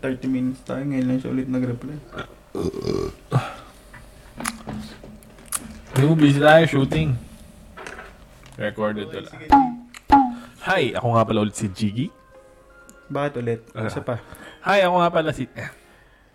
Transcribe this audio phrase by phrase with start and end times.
[0.00, 0.82] Dali lang pre, 30 minutes tayo.
[0.84, 1.96] Ngayon lang siya ulit nag-reply.
[5.96, 7.16] Hindi mo busy tayo shooting.
[8.56, 9.40] Recorded to lang.
[10.66, 12.06] Hi, ako nga pala ulit si Jiggy.
[13.06, 13.60] Bakit ulit?
[13.70, 14.18] Isa pa.
[14.66, 15.44] Hi, ako nga pala si...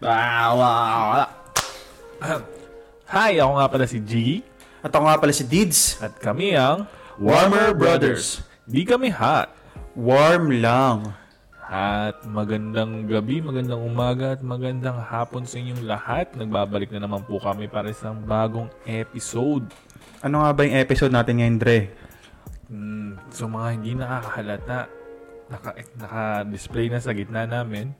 [0.01, 1.27] Ah.
[3.11, 4.37] Hi, ako nga pala si Jiggy.
[4.81, 5.99] At ako nga pala si Deeds.
[5.99, 6.87] At kami ang
[7.19, 8.41] Warmer Brothers.
[8.65, 9.51] Di kami hot.
[9.93, 11.20] Warm lang.
[11.71, 16.35] At magandang gabi, magandang umaga at magandang hapon sa inyong lahat.
[16.35, 19.71] Nagbabalik na naman po kami para sa isang bagong episode.
[20.19, 21.79] Ano nga ba yung episode natin ngayon, Dre?
[22.67, 24.91] Mm, so mga hindi nakakahalata,
[25.47, 27.95] naka, naka-display na sa gitna namin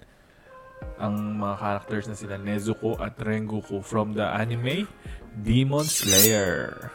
[1.00, 4.84] ang mga characters na sila Nezuko at Rengoku from the anime
[5.48, 6.92] Demon Slayer.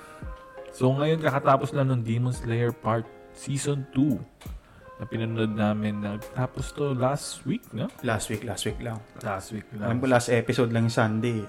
[0.76, 4.55] So ngayon kakatapos lang ng Demon Slayer Part Season 2
[4.96, 6.00] na pinanood namin.
[6.00, 7.88] Nagtapos to last week, no?
[8.00, 8.96] Last week, last week lang.
[9.20, 10.00] Last week Alam lang.
[10.00, 11.40] ko last episode lang yung Sunday.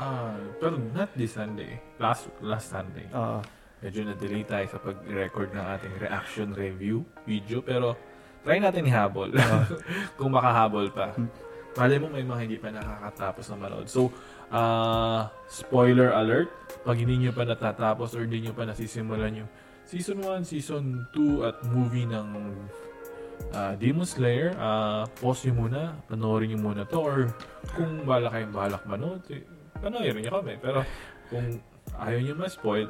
[0.00, 1.76] Ah, pero not this Sunday.
[2.00, 3.04] Last last Sunday.
[3.12, 3.44] Oo.
[3.80, 7.60] Medyo na-delay tayo sa pag-record ng ating reaction review video.
[7.60, 7.96] Pero
[8.44, 9.28] try natin ihabol.
[10.20, 11.12] Kung makahabol pa.
[11.76, 13.88] Malay mo may mga hindi pa nakakatapos na manood.
[13.92, 14.08] So,
[14.48, 16.48] ah spoiler alert.
[16.80, 19.50] Pag hindi nyo pa natatapos or hindi nyo pa nasisimulan yung
[19.90, 22.26] Season 1, Season 2 at movie ng
[23.50, 27.34] ah, Demon Slayer, ah pause nyo muna, panoorin nyo muna to or
[27.74, 29.42] kung bala kayong balak manood, eh,
[29.82, 30.54] panoorin nyo kami.
[30.62, 30.86] Pero
[31.26, 31.58] kung
[31.98, 32.86] ayaw nyo ma-spoil,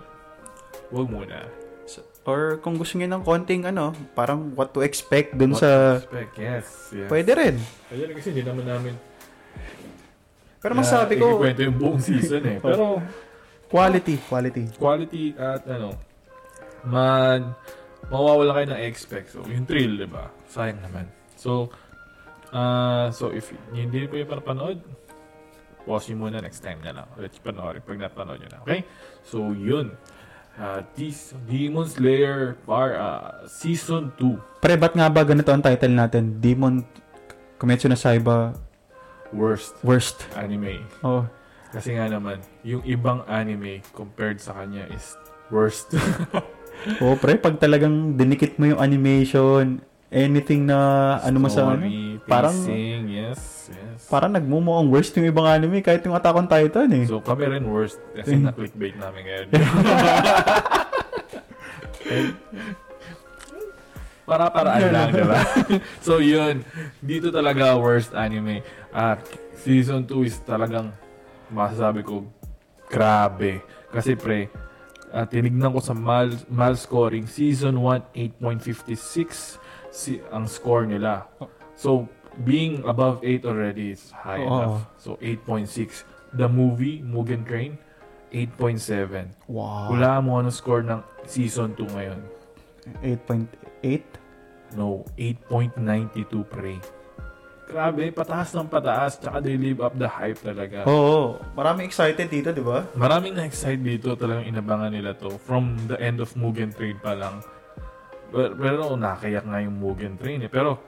[0.93, 1.49] huwag muna.
[1.89, 6.05] So- Or kung gusto niyo ng konting ano, parang what to expect dun What sa...
[6.05, 7.09] to expect, yes, yes.
[7.09, 7.57] Pwede rin.
[7.89, 8.95] Pwede rin kasi hindi naman namin
[10.61, 12.59] Pero masabi ko, ikikwento yung buong season eh.
[12.69, 13.01] Pero
[13.73, 14.65] quality, quality.
[14.77, 15.97] quality at ano,
[16.85, 17.53] man,
[18.09, 19.35] mawawala kayo ng expect.
[19.35, 20.31] So, yung thrill, di ba?
[20.49, 21.07] Sayang naman.
[21.37, 21.69] So,
[22.53, 24.79] uh, so if hindi po yung papanood,
[25.85, 27.07] pause nyo muna next time na lang.
[27.17, 28.59] Ulit panoorin pag napanood nyo na.
[28.65, 28.81] Okay?
[29.25, 29.97] So, yun.
[30.61, 34.61] Uh, this Demon Slayer par, uh, Season 2.
[34.61, 36.37] Pre, ba't nga ba ganito ang title natin?
[36.37, 36.85] Demon
[37.57, 38.53] Kimetsu no Saiba
[39.33, 40.27] Worst Worst.
[40.35, 40.81] anime.
[41.01, 41.25] Oh,
[41.71, 45.15] Kasi nga naman, yung ibang anime compared sa kanya is
[45.55, 45.95] worst.
[47.05, 49.81] oh pre, pag talagang dinikit mo yung animation,
[50.11, 50.79] anything na
[51.23, 51.87] ano mo sa ano,
[52.27, 54.11] parang- pacing, yes, yes.
[54.11, 57.05] parang nagmumukhang worst yung ibang anime kahit yung Attack on Titan eh.
[57.07, 59.49] So kami rin worst kasi na clickbait namin ngayon.
[64.31, 65.43] Para-paraan lang, di ba?
[66.07, 66.63] so yun,
[67.03, 68.63] dito talaga worst anime.
[68.95, 69.19] At
[69.59, 70.95] season 2 is talagang
[71.51, 72.23] masasabi ko,
[72.87, 73.59] grabe.
[73.91, 74.47] Kasi pre,
[75.13, 79.59] ah, tinignan ko sa mal, mal scoring, season 1, 8.56
[79.91, 81.27] si, ang score nila.
[81.75, 82.07] So,
[82.47, 84.49] being above 8 already is high Oo.
[84.49, 84.79] enough.
[84.97, 86.07] So, 8.6.
[86.39, 87.75] The movie, Mugen Train,
[88.31, 89.51] 8.7.
[89.51, 89.91] Wow.
[89.91, 92.21] Wala mo ano score ng season 2 ngayon.
[93.03, 94.79] 8.8?
[94.79, 96.79] No, 8.92 pre.
[97.71, 99.23] Grabe, pataas ng pataas.
[99.23, 100.83] Tsaka they live up the hype talaga.
[100.91, 101.39] Oo.
[101.55, 102.83] Marami excited dito, di ba?
[102.99, 105.39] Maraming na-excite dito talagang inabangan nila to.
[105.47, 107.41] From the end of Mugen Train pa lang.
[108.35, 110.51] Pero, pero nakayak nga yung Mugen Train eh.
[110.51, 110.83] Pero,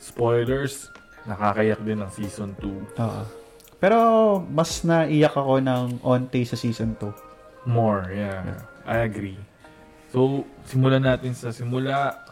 [0.00, 0.88] spoilers,
[1.28, 3.00] nakakayak din ng season 2.
[3.00, 3.22] Oo.
[3.76, 3.98] Pero
[4.48, 7.68] mas naiyak ako ng onte sa season 2.
[7.68, 8.64] More, yeah.
[8.88, 9.36] I agree.
[10.14, 12.25] So, simulan natin sa simula.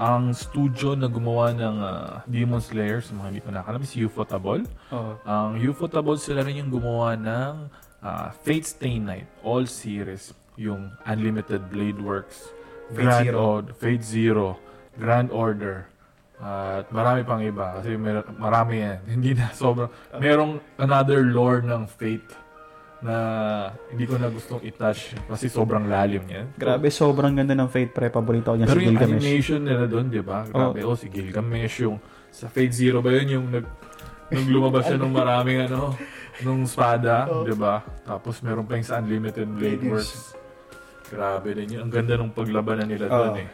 [0.00, 4.64] Ang studio na gumawa ng ah, Demon Slayer, sa mga hindi pa nakalam, is Ufotable.
[4.96, 5.12] Oo.
[5.28, 7.68] Ang Ufotable sila rin yung gumawa ng
[8.00, 10.32] ah, Fate Stay Night, all series.
[10.56, 12.48] Yung Unlimited Blade Works,
[12.96, 13.36] Fate Grand Zero.
[13.40, 14.46] Order, Fate Zero,
[14.96, 15.84] Grand Order,
[16.40, 17.76] at marami pang iba.
[17.76, 18.98] Kasi mer- marami yan.
[19.20, 19.92] Hindi na sobrang...
[20.16, 22.32] Merong another lore ng Fate
[23.00, 23.16] na
[23.88, 26.52] hindi ko na gustong i-touch kasi sobrang lalim yan.
[26.52, 28.12] Grabe, sobrang ganda ng Fate Pre.
[28.12, 29.16] Paborito ko niya Pero si yung Gilgamesh.
[29.16, 30.44] animation nila doon, di ba?
[30.44, 30.96] Grabe, oh.
[30.96, 31.96] si Gilgamesh yung
[32.28, 33.66] sa Fate Zero ba yun yung nag
[34.30, 35.96] nung lumabas siya nung maraming ano
[36.40, 37.82] nung espada, di ba?
[38.04, 39.90] Tapos meron pa yung sa Unlimited Blade Yes.
[39.90, 40.20] Works.
[41.10, 41.80] Grabe din yun.
[41.84, 43.42] Ang ganda ng paglabanan nila doon Oo.
[43.42, 43.48] eh.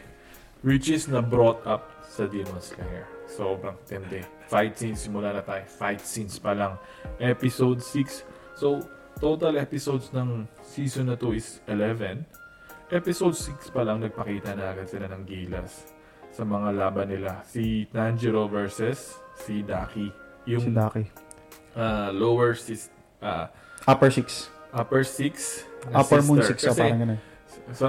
[0.61, 3.07] Which is na brought up sa Demon Slayer.
[3.25, 4.21] Sobrang tindi.
[4.47, 5.65] Fight scenes, simula na tayo.
[5.67, 6.77] Fight scenes pa lang.
[7.17, 8.23] Episode 6.
[8.55, 8.81] So,
[9.17, 12.23] total episodes ng season na to is 11.
[12.89, 15.91] Episode 6 pa lang nagpakita na agad sila ng gilas
[16.29, 17.43] sa mga laban nila.
[17.43, 20.07] Si Tanjiro versus si Daki.
[20.45, 21.03] Yung Si Daki.
[21.75, 22.87] ah, lower sis,
[23.19, 23.51] ah,
[23.83, 24.47] Upper 6.
[24.71, 26.47] upper 6 na Upper Moon 6.
[26.47, 26.59] sister.
[26.59, 27.19] So, Kasi parang ganun.
[27.69, 27.87] sa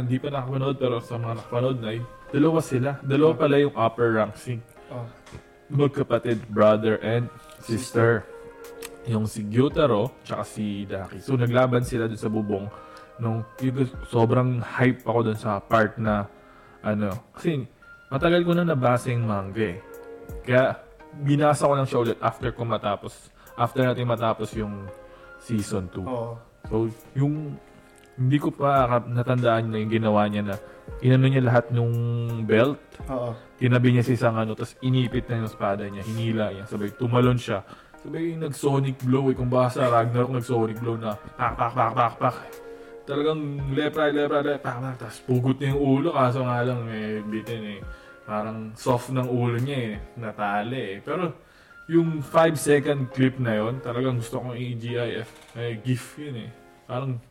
[0.00, 2.90] hindi pa nakapanood pero sa mga nakapanood na eh, dalawa sila.
[3.00, 4.34] Dalawa pala yung upper rank.
[4.36, 4.58] Si,
[4.88, 5.06] Oh.
[5.70, 8.26] magkapatid, brother and sister.
[9.10, 11.18] Yung si Gyutaro, tsaka si Daki.
[11.18, 12.70] So, naglaban sila dun sa bubong.
[13.18, 16.30] Nung, yung, sobrang hype ako dun sa part na,
[16.86, 17.66] ano, kasi,
[18.10, 19.78] matagal ko na nabasa yung manga eh.
[20.46, 20.78] Kaya,
[21.18, 24.86] binasa ko lang siya ulit after ko matapos, after natin matapos yung
[25.42, 26.06] season 2.
[26.06, 26.38] Oo.
[26.70, 26.86] So,
[27.18, 27.58] yung
[28.16, 30.54] hindi ko pa natandaan na yung ginawa niya na
[31.00, 31.94] inano niya lahat nung
[32.44, 32.78] belt,
[33.08, 33.32] Oo.
[33.56, 37.40] tinabi niya sa isang ano, tapos inipit na yung espada niya, hinila niya, sabay tumalon
[37.40, 37.64] siya.
[38.02, 42.14] Sabay nag-sonic blow eh, kung baka sa Ragnarok nag-sonic blow na pak, pak, pak, pak,
[42.18, 42.36] pak.
[43.06, 47.22] Talagang lepra, lepra, lepra, pak, pak, tapos pugot niya yung ulo, kaso nga lang eh,
[47.22, 47.80] bitin eh.
[48.26, 50.96] Parang soft ng ulo niya eh, natali eh.
[50.98, 51.30] Pero
[51.86, 56.50] yung 5 second clip na yon talagang gusto kong i-GIF, eh, GIF yun eh.
[56.90, 57.22] Parang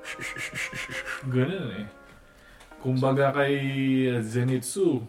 [1.36, 1.86] ganun eh.
[2.80, 3.52] Kumbaga kay
[4.24, 5.04] Zenitsu,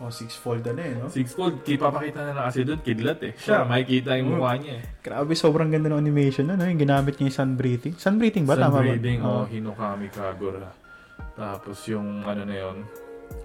[0.00, 1.06] Oh, six-fold na eh, no?
[1.06, 3.32] Sixfold, kipapakita na lang kasi doon, kidlat eh.
[3.36, 4.82] Siya, makikita yung mukha niya eh.
[4.98, 6.66] Grabe, sobrang ganda ng animation na, no?
[6.66, 7.94] Yung ginamit niya yung sun breathing.
[8.00, 8.56] Sun breathing ba?
[8.58, 9.28] Sun Tama breathing, ba?
[9.28, 9.44] oh, Oo.
[9.46, 10.70] Hinokami Kagura.
[11.36, 12.76] Tapos yung ano na yun,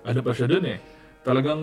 [0.01, 0.79] ano pa siya doon eh.
[1.21, 1.61] Talagang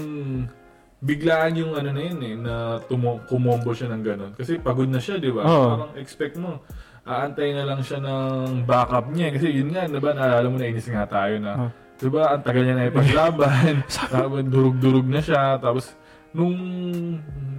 [1.04, 2.54] biglaan yung ano na yun eh, na
[2.86, 4.32] tumo, kumombo siya ng ganun.
[4.32, 5.42] Kasi pagod na siya, di ba?
[5.44, 5.68] Oo.
[5.74, 6.64] Parang expect mo,
[7.04, 9.34] aantay na lang siya ng backup niya.
[9.36, 11.70] Kasi yun nga, di ba, naalala mo na inis nga tayo na, Oo.
[11.98, 13.84] Di ba, ang tagal niya na ipaglaban.
[14.12, 15.58] tapos durug-durug na siya.
[15.62, 15.94] Tapos,
[16.34, 16.54] nung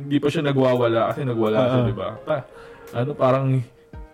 [0.06, 1.90] hindi pa siya nagwawala, kasi nagwala siya, Oo.
[1.90, 2.10] di ba?
[2.22, 2.48] Pa-
[2.94, 3.64] ano, parang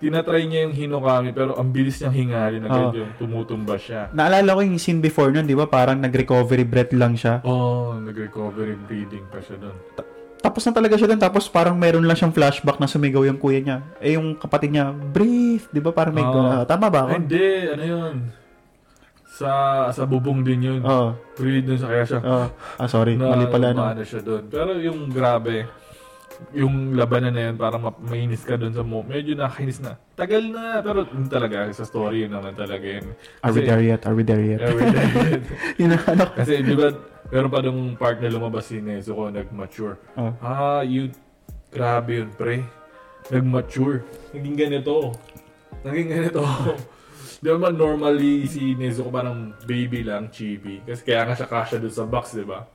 [0.02, 3.00] tinatry niya yung Hinokami pero ang bilis niyang hingalin agad Oo.
[3.06, 4.10] yung tumutumba siya.
[4.16, 5.70] Naalala ko yung scene before nun, di ba?
[5.70, 7.46] Parang nag-recovery breath lang siya.
[7.46, 9.78] Oh, nag-recovery breathing pa siya doon.
[10.42, 13.62] Tapos na talaga siya dun, tapos parang meron lang siyang flashback na sumigaw yung kuya
[13.62, 13.78] niya.
[14.02, 15.94] Eh, yung kapatid niya, breathe, di ba?
[15.94, 16.26] Parang may...
[16.26, 16.42] Oo.
[16.50, 17.22] ah, tama ba ako?
[17.22, 18.16] Hindi, ano yun?
[19.42, 19.52] Sa
[19.90, 20.80] sa bubong din yun.
[20.86, 21.18] Oo.
[21.34, 22.20] Breathe dun sa kaya siya.
[22.22, 22.46] Oo.
[22.54, 23.18] ah, sorry.
[23.18, 23.82] na, Mali pala, no?
[23.82, 24.46] umano siya doon.
[24.46, 25.66] Pero yung grabe,
[26.54, 29.02] yung labanan na yun, parang ma- mainis ka doon sa mo.
[29.02, 29.98] Medyo nakakainis na.
[30.14, 33.06] Tagal na, pero yun talaga, sa story yun naman talaga yun.
[33.42, 34.02] Are we there yet?
[34.06, 34.62] Are we there yet?
[34.62, 35.06] Every day.
[35.82, 36.26] Yun ang ano.
[36.38, 36.94] Kasi di ba,
[37.30, 39.98] meron pa nung part na lumabas si Nezuko, nag-mature.
[40.18, 40.34] Oh.
[40.42, 41.10] Ah, yun,
[41.74, 42.62] grabe yun, pre.
[43.30, 44.06] Nag-mature.
[44.34, 45.14] Naging ganito.
[45.82, 46.42] Naging ganito.
[47.42, 50.80] di ba normally si Nezuko parang baby lang, chibi.
[50.80, 52.70] Kasi kaya nga siya kasha doon sa box, di ba?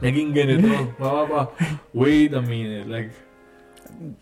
[0.00, 0.64] Naging ganito.
[0.96, 1.52] Mama
[1.92, 2.88] wait a minute.
[2.88, 3.12] Like,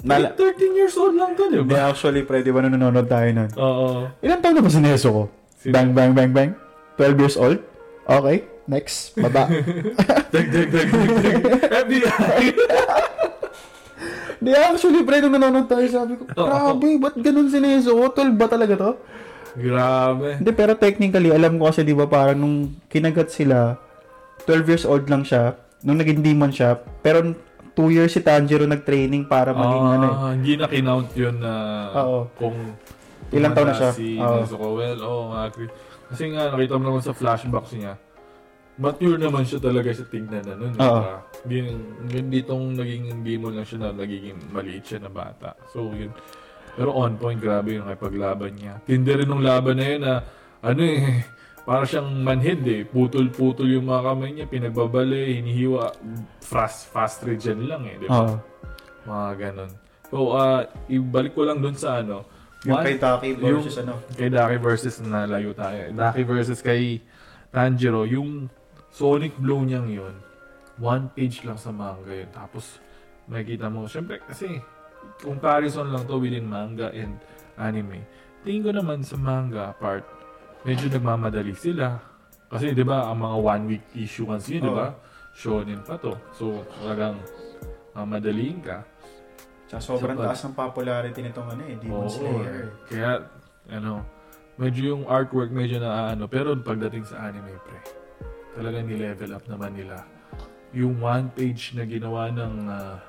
[0.02, 1.86] Nala- 13 years old lang to, di Hindi, ba?
[1.86, 3.50] actually, pre, di ba nung nanonood tayo nun?
[3.54, 4.10] Oo.
[4.18, 5.22] Ilan taon na ba si Neso ko?
[5.54, 5.70] Sino?
[5.70, 6.50] Bang, bang, bang, bang.
[6.96, 7.62] 12 years old?
[8.02, 9.14] Okay, next.
[9.14, 9.46] Baba.
[10.28, 11.42] Dag, dag, dag, dag, dag.
[11.86, 12.46] FBI!
[14.38, 18.14] Di, actually, pre, nung nanonood tayo, sabi ko, grabe, ba't ganun si Neso ko?
[18.14, 18.90] 12 ba talaga to?
[19.54, 20.38] Grabe.
[20.38, 22.56] Hindi, pero technically, alam ko kasi, di ba, parang nung
[22.86, 23.74] kinagat sila,
[24.44, 27.34] 12 years old lang siya, nung naging demon siya, pero
[27.74, 30.16] 2 years si Tanjiro nag-training para maging Ah, ano eh.
[30.34, 31.52] Hindi na kinount yun na
[31.96, 32.18] Oo.
[32.34, 32.56] kung
[33.28, 33.90] Ilang taon na siya?
[33.92, 34.40] Si Oo.
[34.40, 34.66] Nezuko.
[34.74, 35.40] Well, oo nga.
[35.46, 35.70] agree.
[36.08, 37.94] Kasi nga, nakita mo naman sa flashbacks niya,
[38.78, 40.72] mature naman siya talaga sa tingnan na nun.
[40.72, 40.78] Oo.
[40.78, 41.16] Diba?
[41.44, 41.58] Hindi,
[42.10, 45.54] hindi tong naging demon lang siya na nagiging maliit siya na bata.
[45.70, 46.10] So, yun.
[46.74, 48.78] Pero on point, grabe yung paglaban niya.
[48.86, 50.14] Tindi rin ng laban na yun na,
[50.62, 51.22] ano eh,
[51.62, 52.82] para siyang manhid eh.
[52.86, 55.90] Putol-putol yung mga kamay niya, pinagbabali, hinihiwa,
[56.42, 57.98] fast, fast regen lang eh.
[57.98, 58.14] Di ba?
[58.14, 58.36] Oo.
[59.06, 59.70] Mga ganon.
[60.08, 62.24] So, ah, ibalik ko lang dun sa ano.
[62.66, 63.94] Yung one- kay Taki versus yung- ano.
[64.16, 65.78] Kay Daki versus nalayo tayo.
[65.94, 66.98] Daki versus kay
[67.54, 68.50] Tanjiro, yung
[68.90, 70.14] Sonic Blow niyang yun,
[70.78, 72.30] one page lang sa manga yun.
[72.30, 72.78] Tapos,
[73.26, 74.62] makikita mo, syempre, kasi,
[75.22, 77.18] comparison lang to within manga and
[77.58, 78.02] anime.
[78.46, 80.06] Tingin ko naman sa manga part,
[80.62, 81.98] medyo nagmamadali sila.
[82.48, 84.94] Kasi, di ba, ang mga one week issue kasi, di ba?
[85.36, 86.16] Shonen pa to.
[86.32, 87.20] So, talagang
[87.92, 88.82] mamadaliin ka.
[89.68, 92.64] Tsaka sobrang Sa taas ng popularity nitong ano eh, Demon Oo, Slayer.
[92.64, 92.68] eh.
[92.88, 93.10] Kaya,
[93.68, 94.00] ano,
[94.56, 97.78] medyo yung artwork medyo na ano, pero pagdating sa anime, pre,
[98.56, 100.02] talagang ni-level up naman nila.
[100.76, 103.00] Yung one page na ginawa ng ah,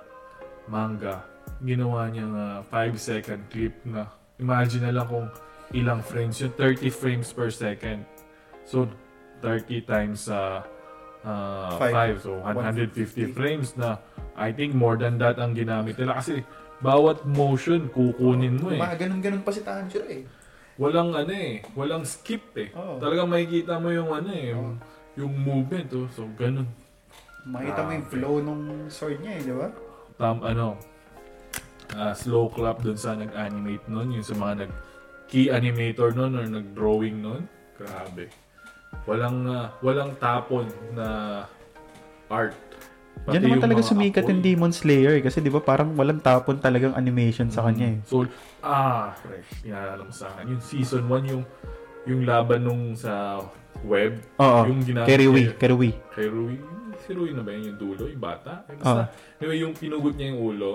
[0.69, 1.25] manga,
[1.59, 4.07] ginawa niyang 5 second clip na,
[4.39, 5.27] imagine na lang kung
[5.75, 8.05] ilang frames yun, 30 frames per second.
[8.63, 8.87] So,
[9.41, 10.63] 30 times sa
[11.19, 12.23] Five.
[12.23, 13.99] 5, so 150 frames na
[14.39, 16.47] I think more than that ang ginamit nila kasi
[16.79, 18.79] bawat motion kukunin mo eh.
[18.79, 20.23] Mga ganun-ganun pa si Tanjiro eh.
[20.79, 22.71] Walang ano eh, walang skip eh.
[22.71, 23.03] Oo.
[23.03, 24.79] Talagang makikita mo yung ano eh, yung,
[25.19, 26.07] yung movement oh.
[26.15, 26.71] So ganun.
[27.48, 29.67] Makita mo yung flow nung sword niya eh, di ba?
[30.19, 30.75] Tam ano,
[31.96, 34.72] ah, slow clap dun sa nag-animate nun, yung sa mga nag
[35.29, 37.46] key animator nun or nag-drawing nun.
[37.77, 38.27] Grabe.
[39.05, 40.67] Walang ah, walang tapon
[40.98, 41.08] na
[42.27, 42.58] art
[43.19, 46.55] Pati Diyan naman talaga sumikat yung Demon Slayer eh, kasi 'di ba parang walang tapon
[46.55, 47.98] talagang animation sa kanya eh.
[48.08, 48.24] So,
[48.63, 49.60] ah, fresh.
[49.60, 50.55] Pinaalala mo sa akin.
[50.55, 51.43] Yung season 1, yung
[52.08, 53.43] yung laban nung sa
[53.84, 54.24] web.
[54.39, 54.72] Oo.
[54.72, 55.55] Yung ginamit Kay Rui, niya-
[57.05, 57.73] Si Rui na ba yun?
[57.73, 58.03] Yung dulo?
[58.07, 58.67] Yung bata?
[58.67, 60.71] Eh, Basta, anyway, yung pinugot niya yung ulo.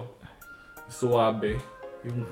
[0.89, 1.61] Suwabe.
[2.05, 2.25] Yung...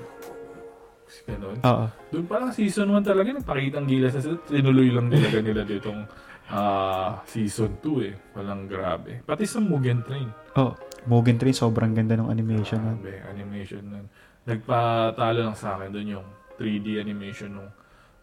[1.29, 1.57] Ganon.
[1.61, 1.85] Oo.
[2.09, 4.33] Doon parang season 1 talaga, nagpakita ang gilas na.
[4.49, 6.01] Tinuloy lang talaga nila ditong
[6.49, 8.13] ah, season 2 eh.
[8.33, 9.21] Walang grabe.
[9.21, 10.27] Pati sa Mugen Train.
[10.57, 10.73] Oh,
[11.05, 12.81] Mugen Train sobrang ganda ng animation.
[12.81, 14.05] Grabe, animation nun.
[14.43, 17.71] Nagpatalo lang sa akin doon yung 3D animation nung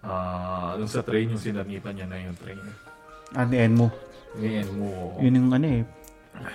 [0.01, 2.61] ah nung sa train yung sinanipan niya na yung train.
[3.37, 3.77] Ano end
[4.39, 4.89] Ngayon mo.
[5.19, 5.83] Yun yung ano eh.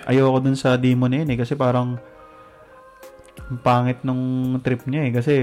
[0.08, 2.00] Ayoko dun sa demon na yun eh kasi parang
[3.46, 5.34] ang pangit nung trip niya eh kasi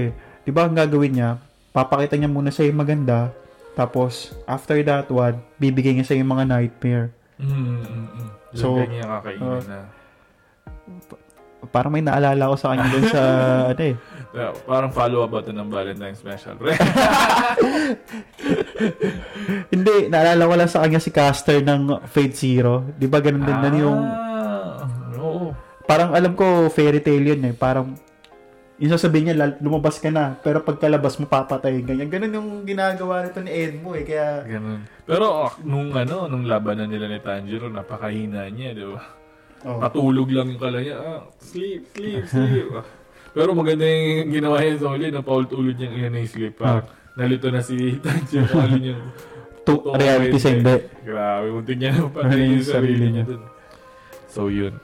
[0.44, 1.40] 'di ba ang gagawin niya
[1.72, 3.32] papakita niya muna sa yung maganda
[3.72, 8.28] tapos after that one bibigay niya sa yung mga nightmare Mm, mm, mm.
[8.54, 9.80] So, So, niya kakainin uh, na.
[11.66, 13.22] Parang may naalala ko sa kanya dun sa
[13.72, 13.96] ano eh
[14.34, 16.58] Yeah, parang follow-up ba ito ng Valentine's special?
[19.70, 23.54] hindi naalala ko lang sa kanya si caster ng Fate Zero 'di ba ganun din
[23.54, 24.82] na yung Ah,
[25.16, 25.54] oo.
[25.84, 27.94] parang alam ko fairy tale yun eh parang
[28.74, 33.38] yung sasabihin niya lumabas ka na pero pagkalabas mo papatayin ganyan ganun yung ginagawa nito
[33.38, 34.82] ni Edmo eh kaya Ganun.
[35.04, 38.98] Pero ah, nung ano, nung labanan nila ni Tanjiro, napakahina niya, di ba?
[39.64, 40.96] Oh, Patulog lang yung kala niya.
[40.96, 42.68] Ah, sleep, sleep, sleep.
[42.72, 42.84] Ah.
[43.32, 46.54] Pero maganda yung ginawa niya sa uli, napaultulod niyang iyan yung sleep.
[46.54, 48.46] Parang nalito na si Tanjiro.
[48.46, 48.94] Kala niya,
[49.64, 53.42] to, totoo reality sa hindi Grabe, muntik niya na patay Yung yung sarili niya dun.
[54.28, 54.76] So, yun.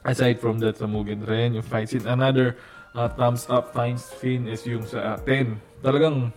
[0.00, 2.56] Aside from that, sa Mugen Train, yung fight scene, another
[2.92, 5.56] uh, thumbs up fight scene is yung sa uh, 10.
[5.80, 6.32] Talagang,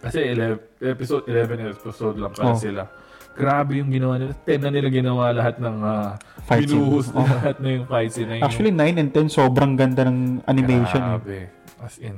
[0.00, 0.58] kasi 11,
[0.90, 2.58] episode 11 episode lang pala Oh.
[2.58, 2.82] sila.
[3.32, 4.36] Grabe yung ginawa nila.
[4.38, 6.12] 10 na nila ginawa lahat ng uh,
[6.44, 6.76] Fight scene.
[6.76, 7.26] binuhos na Oh.
[7.26, 8.28] lahat na yung fight scene.
[8.28, 8.44] na yun.
[8.44, 11.08] actually 9 and 10 sobrang ganda ng animation eh.
[11.16, 11.38] Grabe.
[11.80, 12.16] As in,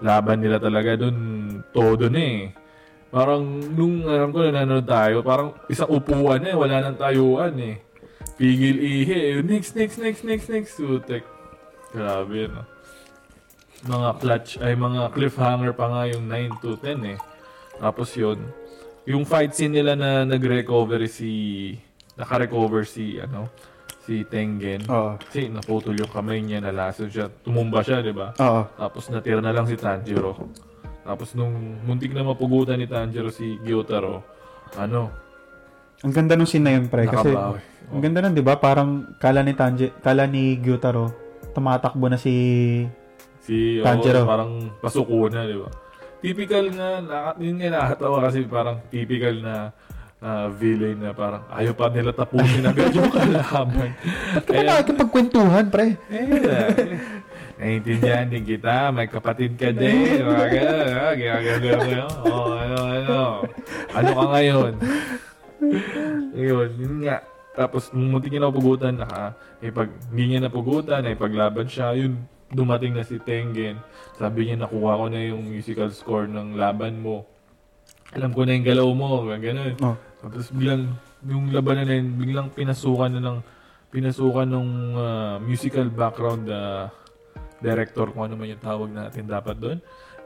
[0.00, 1.16] laban nila talaga dun,
[1.70, 2.40] todo na eh.
[3.08, 7.76] Parang, nung alam ko na nanonood tayo, parang isang upuan eh, wala nang tayuan eh.
[8.34, 9.44] Pigil ihe, eh.
[9.44, 11.20] next, next, next, next, next, sutek.
[11.92, 12.64] Grabe, no?
[13.82, 17.18] Mga clutch, ay mga cliffhanger pa nga yung 9 to 10 eh.
[17.76, 18.40] Tapos yun,
[19.04, 21.74] yung fight scene nila na nag-recover si,
[22.14, 23.50] naka-recover si, ano,
[24.02, 24.82] si Tengen.
[24.86, 28.34] oo Kasi naputol yung kamay niya, nalason siya, tumumba siya, di ba?
[28.34, 30.34] oo Tapos natira na lang si Tanjiro.
[31.02, 34.22] Tapos nung muntik na mapugutan ni Tanjiro si Gyotaro,
[34.78, 35.10] ano,
[36.02, 37.62] ang ganda nung scene na yun pre kasi nakabawi.
[37.86, 41.14] ang ganda nun 'di ba parang kala ni Tanji kala ni Gyutaro
[41.54, 42.34] tumatakbo na si
[43.38, 44.22] Si oo, Tanjiro.
[44.22, 45.66] parang pasuko na, di ba?
[46.22, 49.74] Typical nga, na, yun nga nakakatawa kasi parang typical na
[50.22, 53.90] na villain na parang ayaw pa nila tapusin agad yung kalaban.
[54.38, 55.98] Ba't ka ba nakikipagkwentuhan, pre?
[56.14, 56.94] Eh,
[57.58, 62.06] naiintindihan din kita, may kapatid ka din, mga gano'n, ah, ginagano mo.
[62.22, 63.18] Oh, ano, ano,
[63.90, 64.72] ano ka ngayon?
[66.38, 67.18] Yun, yun nga.
[67.58, 72.14] Tapos, nung muntik niya napugutan, naka, eh, pag hindi niya napugutan, eh, paglaban siya, yun,
[72.52, 73.80] dumating na si Tengen.
[74.20, 77.24] Sabi niya, nakuha ko na yung musical score ng laban mo.
[78.12, 79.74] Alam ko na yung galaw mo, gano'n.
[79.80, 79.96] Oh.
[80.20, 80.92] Tapos biglang,
[81.24, 83.38] yung labanan na yun, biglang pinasukan na ng,
[83.88, 84.68] pinasukan ng
[85.42, 86.92] musical background na
[87.64, 89.78] director, kung ano man yung tawag natin dapat doon,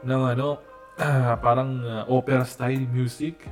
[0.03, 0.59] ng ano,
[1.45, 3.45] parang ah, opera style music.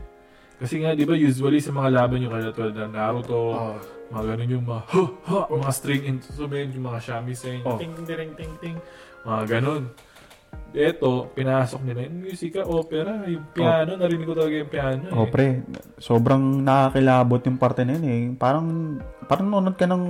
[0.56, 3.76] Kasi nga, di ba, usually sa mga laban yung kaya tulad ng Naruto, Oh.
[4.08, 7.76] mga ganun yung mga, ha, ha, mga string instrument, yung mga shamisen, Oh.
[7.76, 8.78] ting, ting, ting, ting,
[9.22, 9.92] mga ganun.
[10.72, 15.04] Ito, pinasok nila yung music, opera, yung piano, narinig ko talaga yung piano.
[15.14, 15.32] Oh, eh.
[15.32, 15.46] pre,
[15.98, 18.22] sobrang nakakilabot yung parte na yun eh.
[18.34, 18.68] Parang,
[19.26, 20.04] parang nunod ka ng,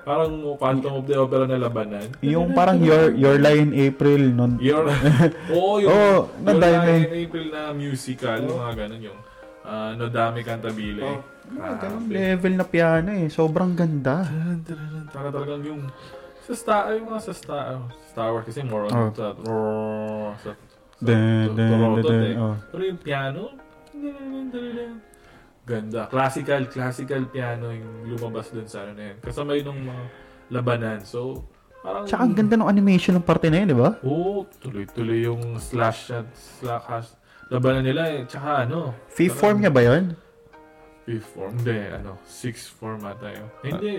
[0.00, 2.08] Parang Phantom of the Opera na labanan.
[2.24, 4.56] yung parang your, your line April nun.
[4.56, 4.88] Your,
[5.52, 7.04] oo, yung, yung nadami.
[7.04, 9.18] Lion April na musical, yung mga ganun, yung
[9.68, 11.04] uh, Nodami Cantabile.
[11.04, 11.20] Oh.
[11.60, 13.28] Ah, ganun level na piano eh.
[13.28, 14.24] Sobrang ganda.
[15.12, 15.82] Taran, talagang yung
[16.48, 17.64] sa Star, yung mga sa Star,
[18.08, 19.08] Star Wars kasi more on Oh.
[19.12, 19.36] sa,
[20.40, 20.50] sa,
[22.40, 22.56] oh.
[22.72, 23.52] Pero yung piano,
[25.68, 26.08] ganda.
[26.08, 29.16] Classical, classical piano yung lumabas dun sa ano na yun.
[29.20, 30.04] Kasama yun ng mga
[30.56, 30.98] labanan.
[31.04, 31.44] So,
[31.84, 32.08] parang...
[32.08, 34.00] Tsaka ang ganda ng animation ng parte na yun, di ba?
[34.00, 37.12] Oo, tuloy-tuloy yung slash at slash.
[37.48, 38.20] Labanan nila eh.
[38.24, 40.16] Tsaka ano, Fifth form niya ba yun?
[41.08, 41.56] fifth form.
[41.56, 43.48] Hindi, ano, sixth form ata yun.
[43.64, 43.94] Eh, Hindi,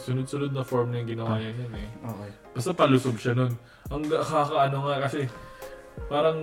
[0.00, 1.88] sunod-sunod na form na yung ginawa niya yun eh.
[2.00, 2.30] Okay.
[2.56, 3.52] Basta palusob siya nun.
[3.92, 5.28] Ang kakaano nga kasi,
[6.08, 6.40] parang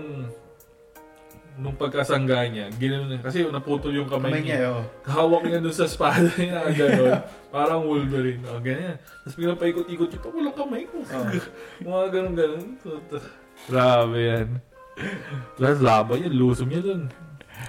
[1.58, 3.26] nung pagkasangga niya, ginanon niya.
[3.26, 4.58] Kasi naputol yung kamay, Kamay niya.
[4.62, 4.86] niya, oh.
[5.10, 7.18] Hawak niya dun sa espada niya, gano'n.
[7.50, 8.46] Parang Wolverine.
[8.46, 9.02] O, ganyan.
[9.26, 11.02] Tapos biglang paikot-ikot yung, pa walang kamay ko.
[11.82, 12.68] Mga gano'n-gano'n.
[13.66, 14.48] Grabe yan.
[15.58, 17.04] Tapos laban niya, lusom niya dun.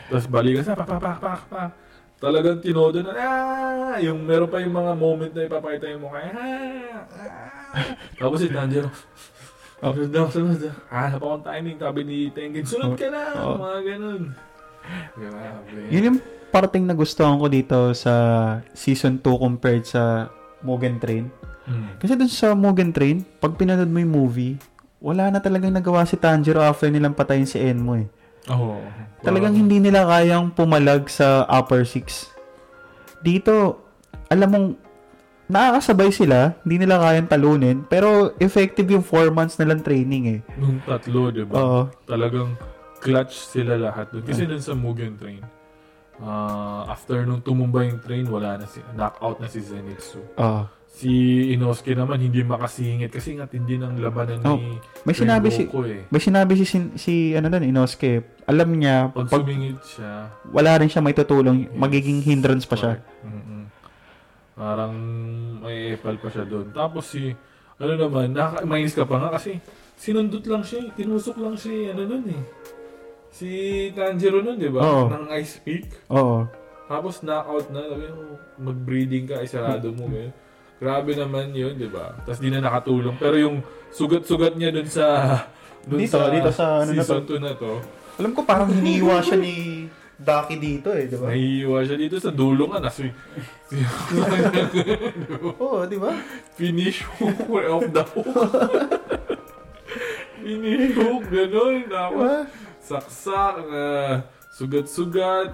[0.09, 1.71] Tapos balikan sa pak, pak, pak, pak.
[2.23, 3.97] Talagang tinodo na, ah!
[3.99, 7.02] Yung meron pa yung mga moment na ipapakita yung mukha, ah!
[7.75, 7.87] ah.
[8.14, 8.95] Tapos si Tanjiro,
[9.83, 10.61] sunod na, sunod.
[10.87, 13.23] Ah, napakong timing, tabi ni Tengen, sunod ka na!
[13.43, 13.59] Oh.
[13.59, 14.23] Mga ganun.
[15.19, 15.79] Grabe.
[15.91, 16.19] Yun yung
[16.55, 18.14] parating na gustuhan ko dito sa
[18.71, 20.31] season 2 compared sa
[20.62, 21.26] Mugen Train.
[21.67, 21.99] Hmm.
[21.99, 24.55] Kasi dun sa Mugen Train, pag pinanood mo yung movie,
[25.03, 28.07] wala na talagang nagawa si Tanjiro after nilang patayin si Enmo eh.
[28.55, 28.79] Oo.
[29.23, 32.31] Talagang hindi nila kayang pumalag sa upper six.
[33.23, 33.83] Dito,
[34.31, 34.69] alam mong
[35.51, 40.41] nakakasabay sila, hindi nila kayang talunin, pero effective yung 4 months nilang training eh.
[40.59, 41.55] Nung tatlo, di ba?
[41.55, 41.81] Oo.
[42.07, 42.55] Talagang
[43.03, 44.23] clutch sila lahat doon.
[44.27, 45.43] Kasi dun sa Mugen Train,
[46.23, 50.23] ah, after nung tumumba yung train, wala na si, knockout na si Zenitsu.
[50.39, 50.63] Oo.
[50.93, 51.09] Si
[51.51, 56.05] Inosuke naman hindi makasingit kasi nga tindi ng labanan Oh, ni May sinabi si eh.
[56.05, 60.77] may sinabi si sin- si ano doon Inosuke, alam niya Pag pag sumingit siya, wala
[60.77, 61.73] rin siya may tutulong, Yes.
[61.75, 63.01] magiging hindrance pa siya.
[63.01, 63.25] correct.
[63.25, 63.63] Mm-mm.
[64.53, 64.93] Parang
[65.59, 66.69] may epal pa siya doon.
[66.71, 67.33] Tapos si,
[67.81, 69.57] ano naman, nakakainis ka pa nga kasi
[69.97, 70.93] sinundot lang siya, eh.
[70.93, 72.43] tinusok lang siya, ano nun eh.
[73.33, 73.49] Si
[73.97, 74.85] Tanjiro nun, di ba?
[74.85, 75.05] Oo.
[75.09, 75.89] Ng Ice Peak.
[76.13, 76.45] Oo.
[76.85, 78.13] Tapos knockout na, sabi
[78.61, 80.05] mag-breeding ka, isarado mo.
[80.21, 80.29] eh.
[80.83, 82.11] Grabe naman yun, di ba?
[82.27, 83.15] Tapos di na nakatulong.
[83.15, 83.62] Pero yung
[83.95, 85.07] sugat-sugat niya dun sa...
[85.83, 87.79] Dun Dito, dito sa ano na season 2 na to.
[88.19, 91.35] Alam ko parang hiniwa siya ni Daki dito eh, di ba?
[91.35, 92.79] Nahihiwa siya dito sa dulo nga.
[92.79, 93.07] Nasi,
[95.59, 96.14] Oo, di ba?
[96.55, 98.31] finish hook of the hook.
[100.42, 101.90] finish hook, gano'n.
[101.90, 102.38] Tapos, Diba?
[102.79, 104.23] saksak, uh,
[104.55, 105.51] sugat-sugat.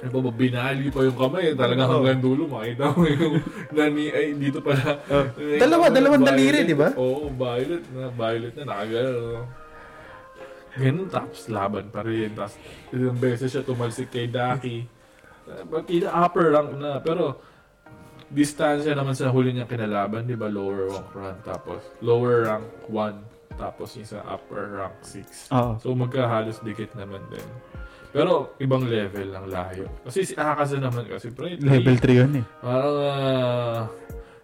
[0.00, 1.52] Ano ba, binali pa yung kamay.
[1.52, 1.92] Talaga Oo.
[2.00, 3.36] hanggang dulo, makita mo yung
[3.76, 4.96] nani, ay, dito pala.
[5.06, 5.24] Oh.
[5.36, 6.88] Eh, Dalawa, violet, dalawang daliri, di ba?
[6.96, 9.44] Oo, violet na, violet na, nakagano.
[10.70, 12.32] Ganun, tapos laban pa rin.
[12.32, 12.56] Tapos,
[12.90, 14.88] ilang beses siya tumalsik kay Daki.
[15.44, 17.36] Uh, Bakit upper rank na, pero
[18.30, 20.46] distansya naman sa huli niyang kinalaban, di ba?
[20.46, 25.50] Lower rank rank, tapos lower rank 1, tapos yung sa upper rank 6.
[25.50, 25.72] Oo.
[25.82, 27.44] So magkahalos dikit naman din.
[28.10, 29.86] Pero ibang level ang layo.
[30.02, 32.44] Kasi si Akaza naman kasi pre, Level 3 yun eh.
[32.58, 33.80] Parang ah,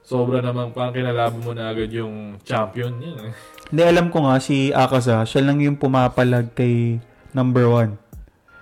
[0.00, 3.14] sobra naman parang kinalaban mo na agad yung champion niya.
[3.20, 3.32] eh.
[3.66, 7.02] Hindi, alam ko nga si Akaza, siya lang yung pumapalag kay
[7.32, 7.98] number 1.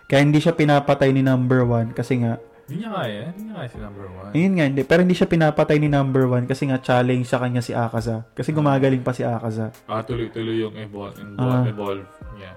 [0.05, 3.69] Kaya hindi siya pinapatay ni number 1 kasi nga, Hindi niya kaya, hindi niya kaya
[3.69, 4.33] si number one.
[4.33, 7.61] ayun nga, hindi, pero hindi siya pinapatay ni number 1 kasi nga challenge sa kanya
[7.61, 8.25] si Akaza.
[8.33, 9.69] Kasi gumagaling pa si Akaza.
[9.85, 11.69] Ah, tuloy-tuloy yung evolve, evolve, Ah.
[11.69, 12.57] evolve niya.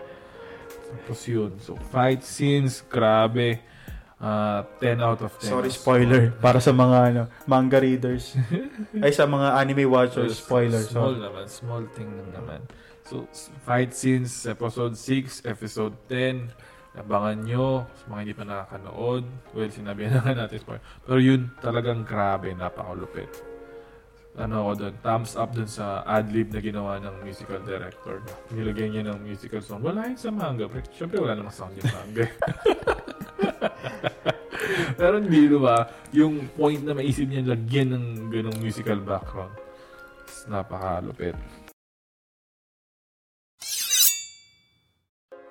[1.03, 1.51] Tapos yun.
[1.61, 3.61] So, fight scenes, grabe.
[4.17, 5.45] Ah, 10 out of 10.
[5.45, 6.33] Sorry, spoiler.
[6.45, 8.33] Para sa mga ano, manga readers.
[9.05, 10.81] Ay, sa mga anime watchers, spoiler.
[10.81, 12.59] Small So, naman, small thing lang naman.
[13.05, 13.29] So,
[13.61, 16.49] fight scenes, episode 6, episode 10,
[16.97, 20.83] abangan nyo, sa mga hindi pa nakakanood, well, sinabi na nga natin spoiler.
[21.05, 23.29] Pero yun, talagang grabe, napakalupit.
[24.37, 28.21] Ano ako doon, thumbs up doon sa ad-lib na ginawa ng musical director.
[28.53, 29.81] Nilagyan niya ng musical song.
[29.81, 30.69] Wala yun sa manga.
[30.69, 32.25] Pero, Siyempre, wala namang sound yung manga.
[35.01, 35.89] Pero hindi, di ba?
[36.13, 39.57] Yung point na maisip niya lagyan ng ganong musical background.
[40.29, 41.33] is Napakalupit.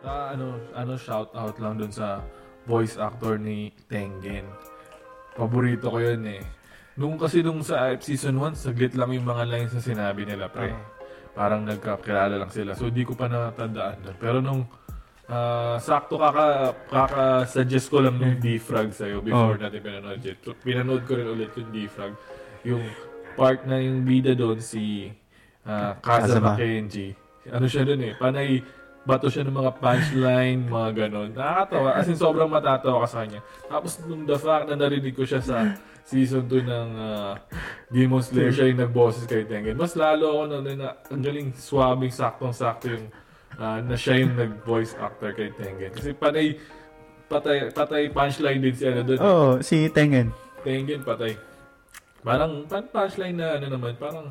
[0.07, 2.23] Ah, ano, ano shout out lang dun sa
[2.71, 4.47] voice actor ni Tengen.
[5.35, 6.43] Paborito ko yun eh.
[6.97, 10.73] Nung kasi nung sa season 1, saglit lang yung mga lines na sinabi nila, pre.
[11.37, 12.73] Parang nagkakilala lang sila.
[12.73, 14.17] So, di ko pa natandaan doon.
[14.17, 14.65] Pero nung
[15.29, 19.61] ah, sakto kaka, kaka-suggest ko lang yung defrag sa'yo before Oh.
[19.61, 20.37] natin pinanood yun.
[20.41, 22.17] So, pinanood ko rin ulit yung defrag.
[22.65, 22.81] Yung
[23.37, 25.13] part na yung bida doon, si
[25.69, 26.57] ah, Kazama Kazama.
[26.57, 27.13] Kenji.
[27.53, 28.65] Ano siya doon eh, panay
[29.07, 31.31] bato siya ng mga punchline, mga ganon.
[31.31, 31.95] Nakakatawa.
[31.95, 33.39] As in, sobrang matatawa ka sa kanya.
[33.71, 35.63] Tapos, nung the fact na narinig ko siya sa
[36.07, 37.35] season 2 ng ah,
[37.91, 39.75] Demon Slayer, siya yung nagboses kay Tengen.
[39.75, 43.07] Mas lalo ako na, na ang galing swabbing, saktong-sakto yung
[43.59, 45.91] ah, na siya yung nag-voice actor kay Tengen.
[45.91, 46.55] Kasi panay,
[47.27, 49.19] patay, patay punchline din si ano doon.
[49.19, 50.31] Oo, si Tengen.
[50.63, 51.35] Tengen patay.
[52.23, 54.31] Parang pan punchline na ano naman, parang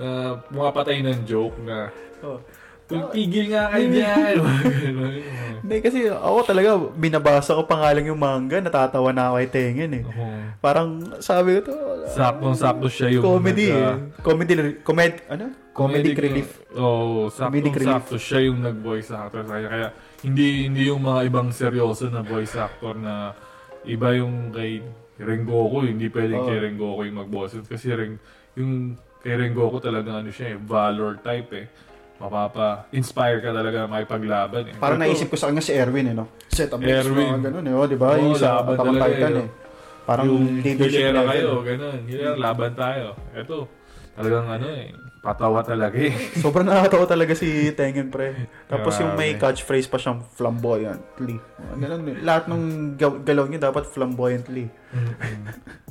[0.00, 1.92] uh, pumapatay ng joke na
[2.24, 2.40] Oh.
[2.86, 4.34] Tigil nga kayo dyan.
[5.66, 9.50] Hindi, kasi ako talaga, binabasa ko pa nga lang yung manga, natatawa na ako kay
[9.50, 10.04] Tengen eh.
[10.06, 10.26] Oo.
[10.62, 11.74] Parang sabi ko to,
[12.06, 14.22] Saktong-sakto siya yung comedy nag- eh.
[14.22, 14.52] Comedy,
[14.86, 15.46] comed, ano?
[15.74, 16.62] Comedic relief.
[16.78, 19.68] Oo, oh, Comedic saktong-sakto siya yung nag-voice actor sa kanya.
[19.68, 19.88] Kaya
[20.22, 23.34] hindi hindi yung mga ibang seryoso na voice actor na
[23.84, 24.80] iba yung kay
[25.18, 26.48] Rengoku, hindi pwedeng Oo.
[26.48, 28.16] kay Rengoku yung mag-boses kasi Ren,
[28.54, 31.66] yung kay Rengoku talaga ano siya eh, valor type eh.
[32.16, 34.74] Mapapa-inspire ka talaga na makipaglaban eh.
[34.80, 36.32] Parang naisip ko sa kanya si Erwin, eh, no?
[36.48, 37.12] Set up Erwin.
[37.12, 37.28] Erwin.
[37.36, 38.16] mga ganun, eh, oh, di ba?
[38.16, 39.48] Oo, yung sa laban Attack Titan, eh, eh.
[40.06, 41.28] Parang yung leadership level.
[41.28, 41.98] kayo, ganun.
[42.08, 43.06] Hilera, laban tayo.
[43.36, 43.56] Ito,
[44.16, 44.86] talagang ano eh,
[45.20, 46.14] patawa talaga eh.
[46.42, 48.48] Sobrang nakakatawa talaga si Tengen, pre.
[48.64, 51.36] Tapos yung may catchphrase pa siyang flamboyantly.
[51.76, 52.16] Ganun, eh.
[52.24, 54.72] Lahat ng galaw niya dapat flamboyantly.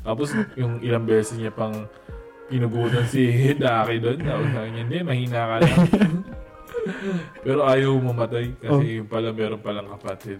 [0.01, 1.85] Tapos yung ilang beses niya pang
[2.49, 4.19] pinugutan si Hidaki doon.
[4.21, 5.77] Tapos sabi hindi, mahina ka lang.
[7.45, 10.37] Pero ayaw mamatay kasi yung pala meron palang kapatid.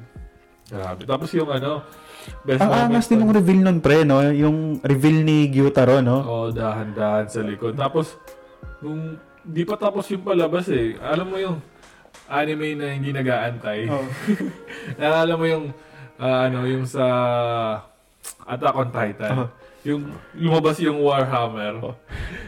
[0.66, 1.06] Grabe.
[1.06, 1.86] Tapos yung ano,
[2.42, 4.18] best Ang moment angas din pa- ng reveal nun, pre, no?
[4.34, 6.18] Yung reveal ni Gyutaro, no?
[6.26, 7.78] Oo, dahan-dahan sa likod.
[7.78, 8.18] Tapos,
[8.82, 10.98] nung di pa tapos yung palabas eh.
[10.98, 11.58] Alam mo yung
[12.26, 13.80] anime na hindi nag-aantay.
[13.94, 14.06] Oh.
[15.00, 15.66] Naalala mo yung
[16.18, 17.06] ah, ano, yung sa
[18.46, 19.32] Attack on Titan.
[19.38, 19.50] Oh.
[19.86, 21.78] Yung lumabas yung Warhammer.
[21.78, 21.96] Oh.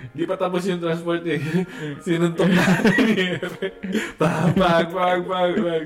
[0.10, 1.38] Di pa tapos yung transport eh.
[2.06, 2.66] Sinuntok na
[2.98, 3.70] ni Ere.
[4.18, 5.86] Pag, pag, pag, pag, pag.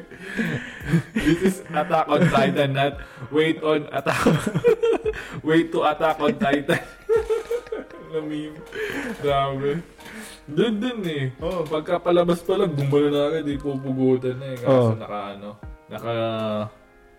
[1.12, 3.04] This is Attack on Titan, not
[3.36, 4.32] wait on Attack.
[5.48, 6.84] wait to Attack on Titan.
[8.12, 8.56] na meme.
[9.20, 9.84] Grabe.
[10.48, 11.26] Doon din eh.
[11.44, 11.68] Oh.
[11.68, 14.64] Pagka palabas pa lang, gumalo na agad, di pupugutan na eh.
[14.64, 14.96] Oh.
[14.96, 15.50] Kaso naka ano,
[15.92, 16.14] naka,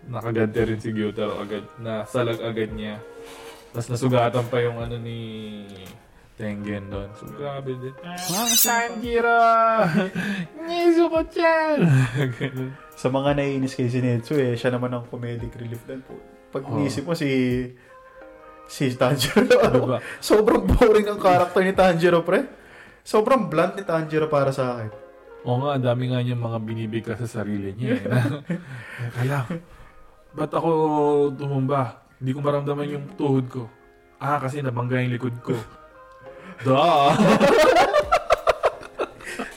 [0.09, 2.97] nakaganti rin si Gyutaro agad, na salag agad niya.
[3.73, 5.17] Tapos nasugatan pa yung ano ni
[6.33, 7.09] Tengen doon.
[7.13, 7.93] So grabe din.
[8.01, 9.37] Mga Sanjiro!
[10.59, 11.77] Nizuko-chan!
[12.39, 12.73] Ganun.
[12.93, 16.17] Sa mga naiinis kay Zenitsu, eh, siya naman ang comedic relief doon po.
[16.49, 16.77] Pag Oh.
[16.77, 17.29] inisip mo si
[18.65, 19.97] si Tanjiro, Ano ba?
[20.23, 22.49] sobrang boring ang karakter ni Tanjiro, pre.
[23.01, 24.89] Sobrang blunt ni Tanjiro para sa akin.
[25.43, 27.99] Oo nga, ang dami nga niyang mga binibigkas sa sarili niya.
[27.99, 28.05] Eh.
[29.21, 29.43] Kaya,
[30.31, 30.69] ba't ako
[31.35, 32.02] tumumba?
[32.23, 33.67] Hindi ko maramdaman yung tuhod ko.
[34.15, 35.59] Ah, kasi nabangga yung likod ko.
[36.63, 37.11] Duh!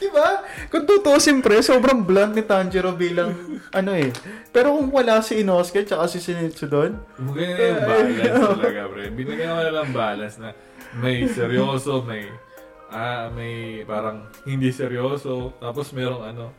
[0.02, 0.42] Diba?
[0.66, 3.38] Kung tutusin, pre, sobrang blunt ni Tanjiro bilang,
[3.70, 4.10] ano eh.
[4.50, 9.04] Pero kung wala si Inosuke tsaka si Zenitsu doon, Maganda yung balance talaga, pre.
[9.14, 10.50] Binigyan ko na lang balance na
[10.98, 12.26] may seryoso, may
[12.90, 16.50] ah may parang hindi seryoso, tapos merong ano,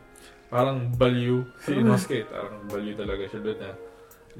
[0.48, 3.70] parang baliw si Inosuke, parang baliw talaga siya doon na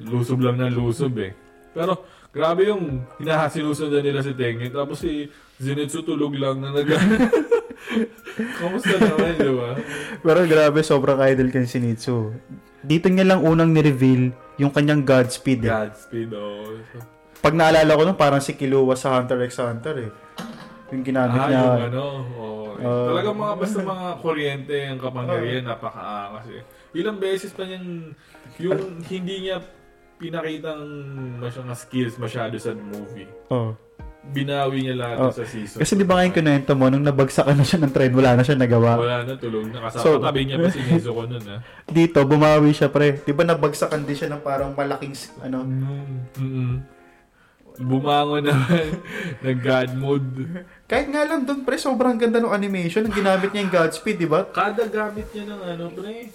[0.08, 1.47] lusob lang ng lusob eh.
[1.72, 1.92] Pero
[2.30, 5.26] grabe yung hinahasinusundan nila si Tengen, tapos si
[5.58, 6.86] Zenitsu tulog lang na nag
[8.58, 9.70] Kamusta naman, di ba?
[10.20, 12.34] Pero grabe, sobrang idol kay Zenitsu.
[12.78, 15.66] Dito niya lang unang ni-reveal yung kanyang Godspeed.
[15.66, 15.70] Eh.
[15.70, 16.78] Godspeed, oh.
[17.38, 20.10] Pag naalala ko nun, parang si Killua sa Hunter x Hunter eh.
[20.90, 21.58] Yung ginamit Ah, niya.
[21.58, 22.04] yung ano,
[22.34, 23.06] oh, Ah.
[23.10, 26.62] talagang mga basta mga kuryente ang kapangyarihan, napakaangas eh.
[26.94, 28.14] Ilang beses pa niyang,
[28.58, 29.58] yung hindi niya
[30.18, 30.82] pinakitang
[31.38, 33.30] masyadong skills masyado sa movie.
[33.48, 33.72] Oh.
[34.28, 35.32] Binawi niya lahat Oh.
[35.32, 35.80] sa season.
[35.80, 38.58] Kasi di ba ngayon kunento mo, nung nabagsakan na siya ng trend, wala na siya
[38.58, 38.98] nagawa.
[38.98, 39.88] Wala na, tulog na.
[39.88, 41.62] Kasama So- tabi niya pa si Nezuko nun, ah.
[41.88, 43.18] Dito, bumawi siya pre.
[43.18, 46.98] Di ba nabagsakan din siya ng parang malaking, ano, Mm-mm.
[47.78, 48.90] Bumangon naman.
[49.46, 50.66] Nag-god mode.
[50.84, 53.06] kahit nga lang doon pre, sobrang ganda ng animation.
[53.06, 54.42] Ang ginamit niya yung Godspeed, di ba?
[54.44, 56.26] Kada gamit niya ng ano, pre,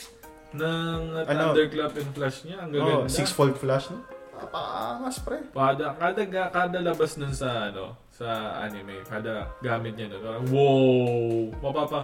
[0.53, 1.41] ng uh, Ano?
[1.51, 3.09] thunderclap and flash niya, ang Oh, gaganda.
[3.09, 4.01] six-fold flash, no?
[4.33, 5.39] Papaangas, pre.
[5.47, 8.27] Kada, kada, ga- kada labas nun sa, ano, sa
[8.59, 11.31] anime, kada gamit niya nun, parang, wow!
[11.61, 11.99] Mapapa,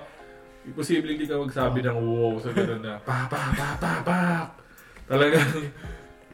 [0.62, 4.20] imposible hindi ka magsabi ng wow sa gano'n na, pa, pa, pa, pa, pa.
[5.06, 5.50] Talagang,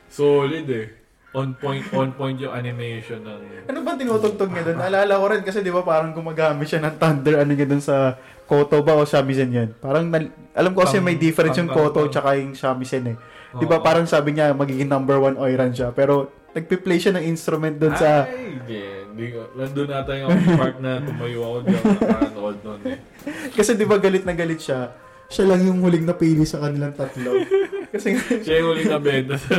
[0.07, 0.87] solid eh.
[1.31, 4.77] On point, on point yung animation ng, Ano ba tinutugtog niya doon?
[4.79, 8.15] Naalala ko rin kasi di ba parang gumagamit siya ng thunder ano niya doon sa
[8.45, 9.69] Koto ba o Shamisen yan?
[9.75, 13.05] Parang nal- alam ko kasi Pang- may difference yung pang- Koto pang- tsaka yung Shamisen
[13.07, 13.17] eh.
[13.55, 17.75] Di ba parang sabi niya magiging number one oiran siya pero nagpi-play siya ng instrument
[17.75, 19.31] doon sa Ay, hindi.
[19.55, 21.83] Nandun nata yung part na tumayo ako dyan.
[21.97, 22.97] Nakanood nun eh.
[23.57, 24.91] kasi di ba galit na galit siya.
[25.25, 27.31] Siya lang yung huling napili sa kanilang tatlo.
[27.95, 29.55] kasi Siya yung huling nabenta sa.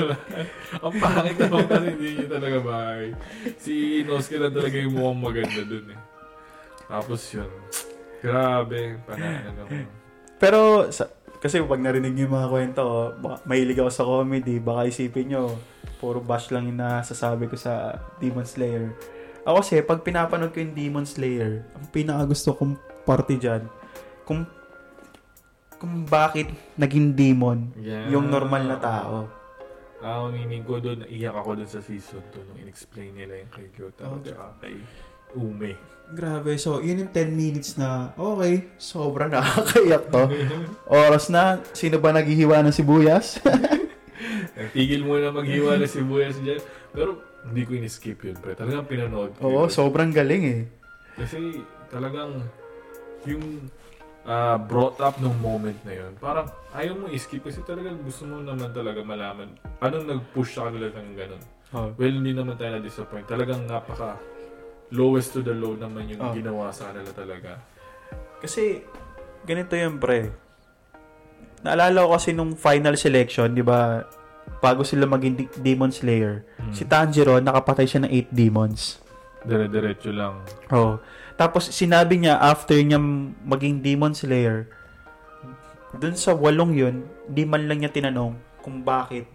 [0.79, 3.07] Ang pangit naman kasi hindi niya talaga bahay.
[3.57, 5.99] Si Inosuke lang talaga yung mukhang maganda dun eh.
[6.87, 7.49] Tapos yun.
[8.19, 9.01] Grabe.
[9.03, 9.87] Panalo naman.
[10.37, 14.57] pero sa, kasi pag narinig niyo yung mga kwento, oh, baka- mahilig ako sa comedy,
[14.57, 15.57] baka isipin nyo,
[15.97, 18.93] puro bash lang yung nasasabi ko sa Demon Slayer.
[19.43, 23.65] Ako kasi, pag pinapanood ko yung Demon Slayer, ang pinakagusto kong parte dyan,
[24.25, 24.43] kung
[25.77, 28.09] kung bakit naging demon Yeah.
[28.09, 29.29] yung normal na tao.
[29.99, 33.53] Ah, ang meaning ko doon, iyak ako doon sa season 2 nung in-explain nila yung
[33.53, 34.33] kay Gyotaro Okay.
[34.33, 34.75] tsaka kay
[35.35, 35.73] Ume.
[36.07, 36.55] Grabe.
[36.55, 40.23] So, yun yung 10 minutes na, okay, sobrang nakakaiyak to.
[40.87, 43.43] Oras na, sino ba naghihiwa ng sibuyas?
[44.75, 46.63] Tigil mo na maghiwa na sibuyas dyan.
[46.95, 48.55] Pero hindi ko in-skip yun, pre.
[48.55, 49.35] Talagang pinanood.
[49.43, 50.63] Oo, sobrang galing eh.
[51.19, 51.59] Kasi
[51.91, 52.39] talagang
[53.27, 53.67] yung
[54.27, 58.43] ah, brought up nung moment na yun, parang ayaw mo i-skip kasi talagang gusto mo
[58.43, 61.43] naman talaga malaman anong nag-push sa kanila ng ganun.
[61.75, 61.91] Oh.
[61.99, 63.27] Well, hindi naman tayo na-disappoint.
[63.27, 64.19] Talagang napaka
[64.91, 66.33] lowest to the low naman yung Oh.
[66.33, 67.51] ginawa sa kanila talaga.
[68.39, 68.83] Kasi,
[69.43, 70.31] ganito yun, pre.
[71.63, 74.07] Naalala ko kasi nung final selection, di ba,
[74.61, 76.71] bago sila maging Demon Slayer, Hmm.
[76.71, 79.03] si Tanjiro, nakapatay siya ng 8 demons.
[79.43, 80.43] Dire-diretso lang.
[80.71, 80.99] Oh.
[81.35, 82.99] Tapos, sinabi niya, after niya
[83.43, 84.71] maging Demon Slayer,
[85.97, 86.97] dun sa walong yun,
[87.27, 89.27] di man lang niya tinanong kung bakit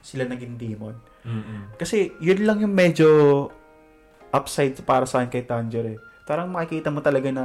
[0.00, 0.94] sila naging demon.
[1.22, 1.74] Mm-mm.
[1.76, 3.08] Kasi, yun lang yung medyo
[4.30, 5.98] upside para sa akin kay Tanjiro eh.
[6.28, 7.44] Parang makikita mo talaga na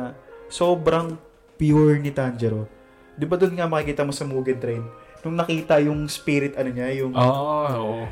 [0.52, 1.15] sobrang
[1.56, 2.67] pure ni Tanjiro.
[3.13, 4.84] Di ba doon nga makikita mo sa Mugen Train?
[5.24, 7.15] Nung nakita yung spirit, ano niya, yung...
[7.15, 8.04] Ah, oo.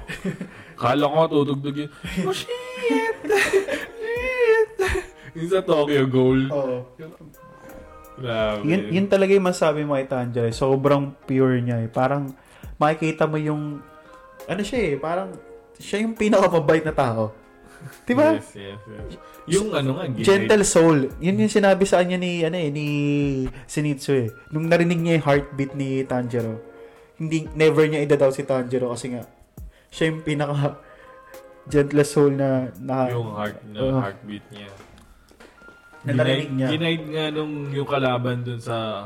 [0.80, 1.92] Kala ko tutugtog yun.
[2.24, 2.48] Oh, shit!
[3.28, 4.80] shit!
[5.36, 6.48] yung sa Tokyo Ghoul.
[6.48, 6.88] Oo.
[8.16, 8.64] Grabe.
[8.64, 10.48] Yun, yun talaga yung masabi mo kay Tanjiro.
[10.48, 10.56] eh.
[10.56, 11.90] Sobrang pure niya eh.
[11.92, 12.32] Parang
[12.80, 13.84] makikita mo yung...
[14.48, 15.36] Ano siya eh, parang
[15.76, 17.36] siya yung pinakamabait na tao.
[18.04, 18.38] Diba?
[18.38, 19.18] Yes, yes, yes.
[19.50, 21.00] Yung ano nga, ginaid- Gentle soul.
[21.18, 22.88] Yun yung sinabi sa kanya ni, ano eh, ni
[23.66, 24.28] Zenitsu eh.
[24.50, 26.62] Nung narinig niya yung heartbeat ni Tanjiro,
[27.18, 29.24] hindi, never niya idadaw si Tanjiro kasi nga,
[29.90, 30.82] siya yung pinaka
[31.68, 34.00] gentle soul na, na yung heart na Oo.
[34.02, 34.70] heartbeat niya.
[36.02, 36.68] Na narinig niya.
[36.74, 39.06] Ginaid nga nung yung kalaban dun sa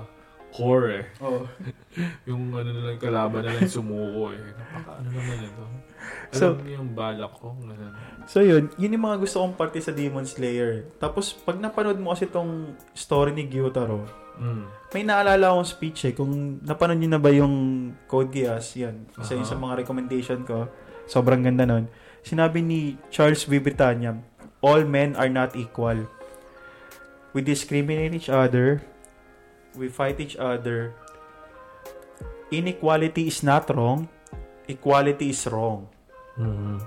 [0.55, 1.05] core eh.
[1.19, 1.43] oh.
[2.29, 4.39] Yung ano na lang kalaban na lang sumuko eh.
[4.39, 5.63] Napaka ano naman ito.
[5.65, 7.51] Alam So- niyo yung balak ko.
[7.55, 7.93] Ganun.
[8.25, 10.87] So yun, yun yung mga gusto kong parte sa Demon Slayer.
[10.95, 14.67] Tapos, pag napanood mo kasi tong story ni Gyutaro, Mm.
[14.91, 16.13] may naalala akong speech eh.
[16.13, 17.55] Kung napanood niyo na ba yung
[18.05, 19.07] Code Geass, yan.
[19.15, 19.51] Isa yun Aha.
[19.51, 20.67] sa mga recommendation ko.
[21.05, 21.87] Sobrang ganda nun.
[22.19, 23.59] Sinabi ni Charles V.
[23.59, 24.15] Britannia,
[24.59, 26.09] All men are not equal.
[27.31, 28.81] We discriminate each other.
[29.75, 30.95] We fight each other.
[32.49, 34.07] Inequality is not wrong.
[34.65, 35.91] Equality is wrong.
[36.39, 36.79] Mhm.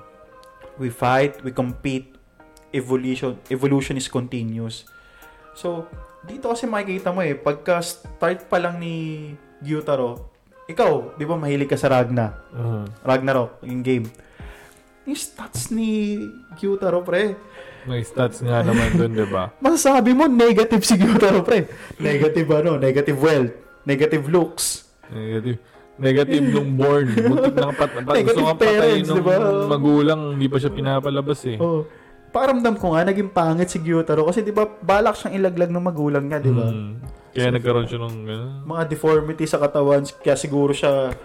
[0.79, 2.15] We fight, we compete.
[2.69, 4.85] Evolution, evolution is continuous.
[5.57, 5.89] So,
[6.29, 9.33] dito kasi makikita mo eh, pagka start pa lang ni
[9.65, 10.29] Gyutaro,
[10.69, 12.37] ikaw, di ba mahilig ka sa Ragna?
[12.53, 12.85] Mhm.
[13.01, 14.07] Ragnarok, yung game.
[15.09, 16.21] Yung stats ni
[16.61, 17.33] Gyutaro, pre.
[17.89, 19.49] May stats nga naman dun, di ba?
[19.65, 21.65] Masasabi mo, negative si Gyutaro, pre.
[21.97, 24.85] Negative ano, negative wealth, negative looks.
[25.09, 25.57] Negative.
[25.99, 27.11] Negative nung born.
[27.11, 29.35] Butik na pat, pat, Negative gusto nga parents, nung di ba?
[29.67, 30.21] magulang.
[30.37, 31.57] Hindi pa siya pinapalabas eh.
[31.59, 31.83] Oh.
[32.29, 36.29] Paramdam ko nga, naging pangit si Gyutaro kasi di ba balak siyang ilaglag ng magulang
[36.29, 36.69] niya, di ba?
[36.69, 36.93] Mm.
[37.33, 38.53] Kaya nagkaroon siya ng gano'n.
[38.69, 41.17] mga deformity sa katawan kaya siguro siya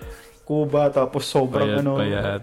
[0.43, 2.41] kuba tapos sobrang Payat, ano payat.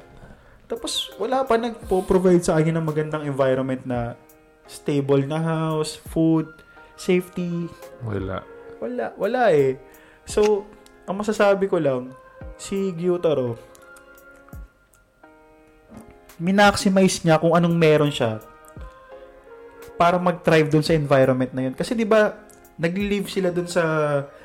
[0.70, 4.14] Tapos wala pa nagpo-provide sa kanya ng magandang environment na
[4.70, 6.46] stable na house, food,
[6.94, 7.66] safety.
[8.06, 8.46] Wala.
[8.78, 9.74] Wala, wala eh.
[10.22, 10.62] So,
[11.10, 12.14] ang masasabi ko lang,
[12.54, 13.58] si Gyutaro,
[16.38, 18.38] minaximize niya kung anong meron siya
[20.00, 21.74] para mag-thrive dun sa environment na yun.
[21.74, 22.32] Kasi di ba
[22.80, 23.82] nag-live sila dun sa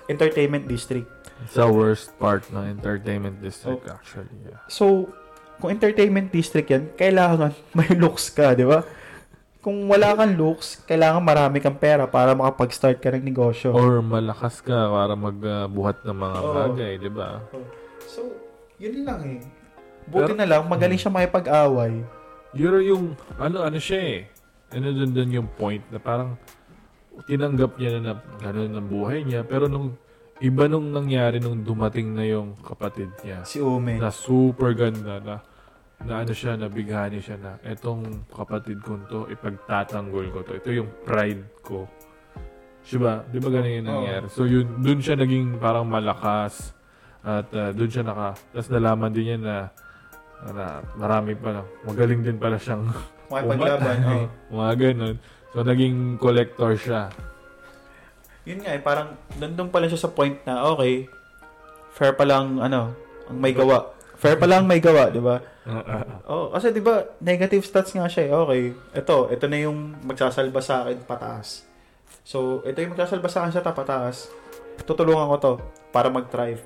[0.09, 1.07] entertainment district.
[1.53, 4.35] Sa worst part ng entertainment district actually.
[4.43, 4.59] Yeah.
[4.67, 5.07] So,
[5.59, 8.83] kung entertainment district yan, kailangan may looks ka, di ba?
[9.65, 13.73] Kung wala kang looks, kailangan marami kang pera para makapag-start ka ng negosyo.
[13.73, 16.53] Or malakas ka para magbuhat ng mga Oo.
[16.53, 17.41] bagay, di ba?
[18.05, 18.29] So,
[18.77, 19.41] yun lang eh.
[20.05, 22.05] Buti na lang, magaling siya makipag-away.
[22.53, 23.03] Yun yung,
[23.41, 24.19] ano, ano siya eh.
[24.69, 26.37] Ano dun dun yung point na parang
[27.25, 28.13] tinanggap niya na, na
[28.43, 29.41] gano'n ang buhay niya.
[29.47, 29.97] Pero nung
[30.43, 33.43] iba nung nangyari nung dumating na yung kapatid niya.
[33.47, 33.95] Si Ume.
[33.99, 35.35] Na super ganda na
[36.03, 40.59] na ano siya, nabighani siya na etong kapatid ko to, ipagtatanggol ko to.
[40.59, 41.87] Ito yung pride ko.
[42.85, 43.23] Diba?
[43.31, 43.93] Di ba ganun yung Oo.
[44.03, 44.25] nangyari?
[44.29, 46.75] So yun, dun siya naging parang malakas
[47.25, 49.57] at uh, dun siya naka, tapos nalaman din niya na,
[50.51, 51.67] na marami pa lang.
[51.87, 52.85] Magaling din pala siyang
[53.31, 53.97] Makipaglaban.
[54.53, 54.61] Oh.
[54.61, 55.15] Mga ganun.
[55.49, 57.09] So naging collector siya.
[58.45, 61.09] Yun nga eh, parang nandun pa lang siya sa point na, okay,
[61.91, 62.93] fair pa lang, ano,
[63.25, 63.91] ang may gawa.
[64.15, 65.41] Fair pa lang may gawa, di ba?
[66.29, 68.29] Oh, kasi 'di ba, negative stats nga siya.
[68.29, 68.31] eh.
[68.31, 68.61] Okay,
[69.01, 71.65] ito, ito na yung magsasalba sa akin pataas.
[72.21, 74.29] So, ito yung magsasalba sa akin sa pataas.
[74.85, 75.53] Tutulungan ko 'to
[75.89, 76.61] para mag-thrive.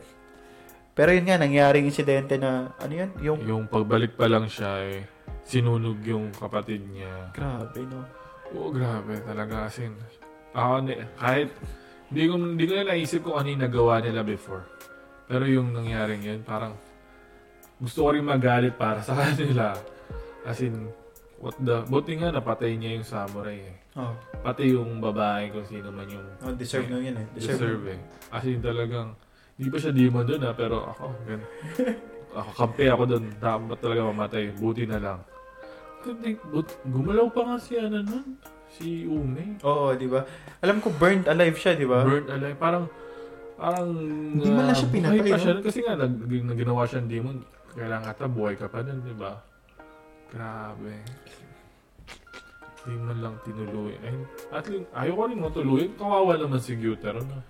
[1.00, 3.10] Pero yun nga, nangyaring insidente na, ano yun?
[3.24, 5.08] Yung, yung pagbalik pa lang siya, eh,
[5.48, 7.32] sinunog yung kapatid niya.
[7.32, 8.04] grabe, no?
[8.52, 9.72] Oo, grabe talaga.
[9.72, 9.96] As in,
[10.54, 11.50] ako, kahit,
[12.10, 14.66] hindi ko, hindi ko na naisip kung ano yung nagawa nila before.
[15.30, 16.74] Pero yung nangyaring yun, parang,
[17.80, 19.78] gusto ko rin magalit para sa kanila.
[20.44, 20.90] As in,
[21.38, 23.76] what the, buti nga napatay niya yung samurai eh.
[24.00, 27.28] Oh, Pati yung babae kung sino man yung oh deserve na yun eh.
[27.36, 28.00] deserve eh.
[28.32, 29.18] As in talagang,
[29.60, 31.42] hindi pa siya demon doon ha, pero ako, gan
[32.40, 33.24] ako, kampi ako doon.
[33.42, 34.44] Dapat talaga mamatay.
[34.56, 35.20] Buti na lang.
[36.00, 38.40] Kundi, but, gumalaw pa nga si ano nun.
[38.78, 39.58] Si Ume.
[39.66, 40.22] Oo, di ba?
[40.62, 42.06] Alam ko burned alive siya, di ba?
[42.06, 42.58] Burnt alive.
[42.62, 42.86] Parang,
[43.58, 43.90] parang...
[44.36, 45.54] Hindi man lang siya ah, pinatay, pa siya.
[45.66, 47.38] Kasi nga, nag, nag, ginawa siyang demon.
[47.74, 49.42] Kailangan ata buhay ka pa nun, di ba?
[50.30, 50.94] Grabe.
[52.86, 53.98] Hindi man lang tinuloy.
[54.06, 54.16] Ay,
[54.54, 55.92] at least, ayaw ko rin matuluyan.
[55.98, 57.42] Kawawa naman si Gyutaro na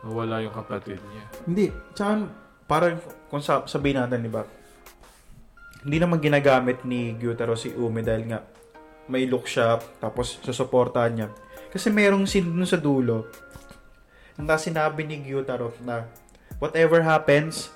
[0.00, 1.24] nawala yung kapatid niya.
[1.44, 1.66] Hindi.
[1.92, 2.30] Tsaka,
[2.64, 2.96] parang,
[3.28, 4.46] kung sa, sabihin natin, di ba?
[5.84, 8.40] Hindi naman ginagamit ni Gyutaro si Ume dahil nga
[9.06, 11.28] may look siya, tapos susuportahan niya.
[11.70, 13.30] Kasi merong scene dun sa dulo
[14.36, 16.08] na sinabi ni Gyutaro na
[16.58, 17.70] whatever happens,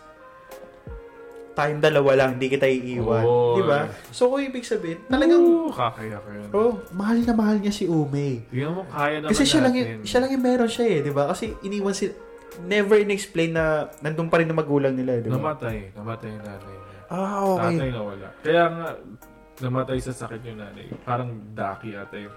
[1.55, 3.23] tayong dalawa lang, hindi kita iiwan.
[3.23, 3.55] Oo.
[3.55, 3.87] Di ba?
[4.11, 6.51] So, kung ibig sabihin, talagang, Oo, kakayak yun.
[6.51, 8.43] oh, mahal na mahal niya si Ume.
[8.51, 9.87] Tingnan mo, kaya naman Kasi siya lang, natin.
[9.87, 11.31] yung, siya lang yung meron siya eh, di ba?
[11.31, 12.11] Kasi iniwan si
[12.67, 15.39] never in-explain na nandun pa rin ng magulang nila, di ba?
[15.39, 15.95] Namatay.
[15.95, 16.77] Namatay yung nanay.
[17.07, 17.77] Ah, okay.
[17.79, 18.27] Tatay nawala.
[18.43, 18.87] Kaya nga,
[19.63, 20.91] namatay sa sakit yung nanay.
[21.07, 22.35] Parang daki ata yung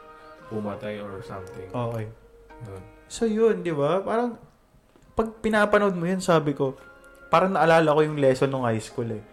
[0.52, 1.68] pumatay or something.
[1.70, 2.06] Okay.
[2.68, 2.84] Yun.
[3.08, 4.04] So yun, di ba?
[4.04, 4.38] Parang,
[5.18, 6.78] pag pinapanood mo yun, sabi ko,
[7.32, 9.24] parang naalala ko yung lesson nung high school eh.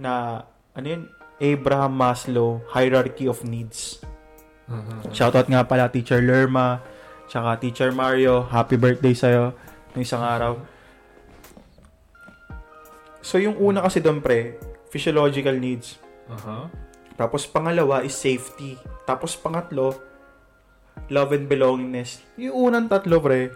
[0.00, 1.02] Na, ano yun?
[1.36, 4.00] Abraham Maslow, Hierarchy of Needs.
[4.66, 5.12] Mhm.
[5.12, 6.80] Shoutout nga pala, Teacher Lerma,
[7.28, 9.52] tsaka Teacher Mario, happy birthday sa'yo
[9.94, 10.56] ng isang araw.
[13.20, 14.54] So, yung una kasi doon, pre,
[14.90, 15.98] physiological needs.
[16.30, 16.70] Aha.
[17.16, 18.76] Tapos, pangalawa is safety.
[19.08, 19.96] Tapos, pangatlo,
[21.08, 22.20] love and belongingness.
[22.36, 23.52] Yung unang tatlo, pre,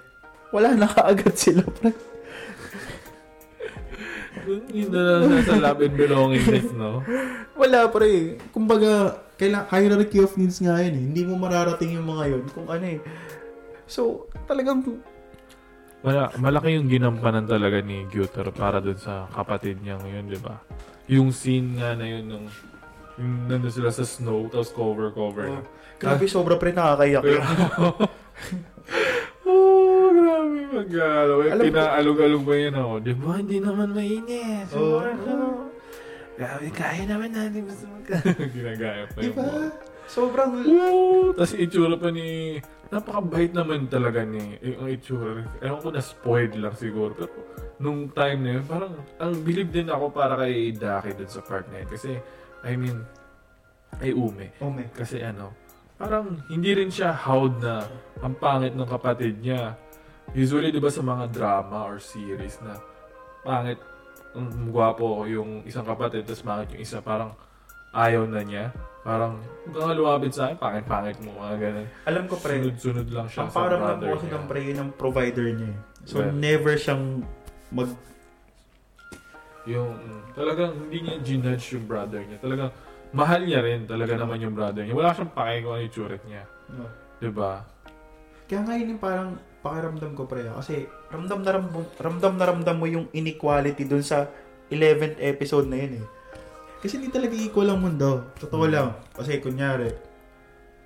[0.51, 1.93] wala na kaagad sila, pre.
[4.73, 7.05] Yun na lang sa love and belongingness, no?
[7.55, 8.41] Wala, pre.
[8.51, 11.05] Kumbaga, kailang, hierarchy of needs nga yun eh.
[11.13, 13.01] Hindi mo mararating yung mga yun kung ano eh.
[13.85, 14.83] So, talagang,
[16.01, 20.57] Wala, malaki yung ginampanan talaga ni Gyutaro para dun sa kapatid niya ngayon, di ba?
[21.13, 22.49] Yung scene nga na yun, nung
[23.21, 25.53] yung nandun sila sa snow, tapos cover-cover.
[25.53, 25.61] oh,
[26.01, 27.21] grabe, sobra pre nakakayak.
[27.21, 27.45] Pero,
[29.53, 31.35] oh, grabe mag-alo.
[31.45, 32.93] Alam Pinaalog-alog ba yan ako?
[33.05, 34.73] Di ba, hindi naman mainit.
[34.73, 35.05] Oo.
[35.05, 35.69] Oh.
[36.41, 38.09] Grabe, kaya naman natin gusto mag
[38.57, 39.45] Ginagaya pa yung ba?
[39.45, 41.31] mga- Sobrang, Oo!
[41.39, 42.59] Tapos itsura pa ni...
[42.91, 44.59] Napakabait naman talaga ni...
[44.59, 45.47] Yung itsura.
[45.63, 47.15] Ewan ko na spoiled lang siguro.
[47.15, 47.31] Pero
[47.79, 48.91] nung time na yun, parang...
[49.23, 51.91] Ang bilib din ako para kay Daki dun sa part na yun.
[51.95, 52.19] Kasi,
[52.65, 53.05] I mean...
[54.01, 54.55] Ay ume.
[54.63, 55.53] my Kasi ano...
[56.01, 57.85] Parang hindi rin siya howd na
[58.25, 59.77] ang pangit ng kapatid niya.
[60.33, 62.81] Usually, di ba sa mga drama or series na
[63.45, 63.77] pangit,
[64.33, 67.37] ang gwapo yung isang kapatid, tapos pangit yung isa, parang
[67.93, 68.73] ayaw na niya.
[69.05, 71.87] Parang, huwag kang lumapit sa akin, pangit-pangit mo, mga ganun.
[72.09, 74.37] Alam ko, pre, Sunod-sunod lang siya ang sa brother ko kasi niya.
[74.37, 75.79] ng pre, yun ang provider niya eh.
[76.09, 76.33] So, Yeah.
[76.33, 77.05] never siyang
[77.73, 77.91] mag,
[79.67, 79.93] Yung,
[80.33, 82.39] talagang hindi niya ginudge yung brother niya.
[82.39, 82.71] Talagang,
[83.11, 84.95] mahal niya rin talaga naman yung brother niya.
[84.95, 86.43] Wala siyang pake kung ano yung tsuret niya.
[86.71, 86.87] no.
[87.19, 87.53] Diba?
[88.47, 89.29] Kaya nga yun yung parang
[89.61, 90.49] pakiramdam ko pre.
[90.49, 90.57] ah.
[90.57, 94.25] Kasi ramdam na ramdam, ramdam na ramdam mo yung inequality dun sa
[94.69, 96.07] 11th episode na yun eh.
[96.81, 98.33] Kasi hindi talaga equal ang mundo.
[98.41, 98.73] Totoo Mm.
[98.73, 98.89] lang.
[99.13, 99.93] Kasi kunyari,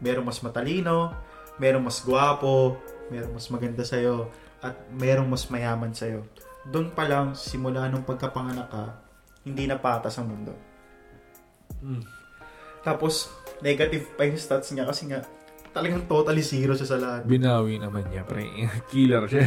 [0.02, 1.14] merong mas matalino,
[1.56, 2.74] merong mas gwapo,
[3.08, 4.26] merong mas maganda sa'yo,
[4.58, 6.26] at merong mas mayaman sa'yo.
[6.64, 8.84] Doon pa lang, simula nung pagkapanganak ka,
[9.44, 10.56] hindi na patas ang mundo.
[11.84, 12.00] Mm.
[12.80, 13.28] Tapos,
[13.60, 15.20] negative pa yung stats niya kasi nga,
[15.72, 17.22] talagang totally zero siya sa lahat.
[17.28, 18.48] Binawi naman niya, pre.
[18.92, 19.44] Killer siya.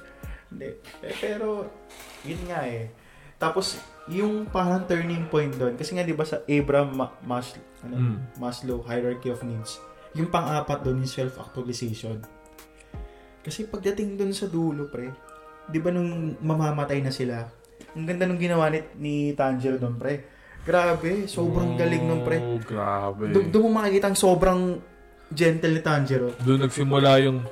[0.50, 0.68] Hindi.
[1.02, 1.66] Eh, pero,
[2.22, 2.90] yun nga eh.
[3.38, 7.96] Tapos, yung parang turning point doon, kasi nga di ba sa Abraham Ma- Mas- ano,
[7.96, 8.16] Mm.
[8.38, 9.78] Maslow Hierarchy of Needs,
[10.12, 12.18] yung pang-apat doon yung self-actualization.
[13.40, 15.08] Kasi pagdating doon sa dulo, pre,
[15.66, 17.44] di ba nung mamamatay na sila,
[17.90, 20.24] ang ganda nung ginawa ni, ni Tanjiro doon, pre.
[20.60, 22.36] Grabe, sobrang galing nung pre.
[22.36, 23.28] Oh, grabe.
[23.28, 24.78] Do- Doon mo makikita ang sobrang
[25.28, 26.36] gentle ni Tanjiro.
[26.38, 27.42] Doon nagsimula yung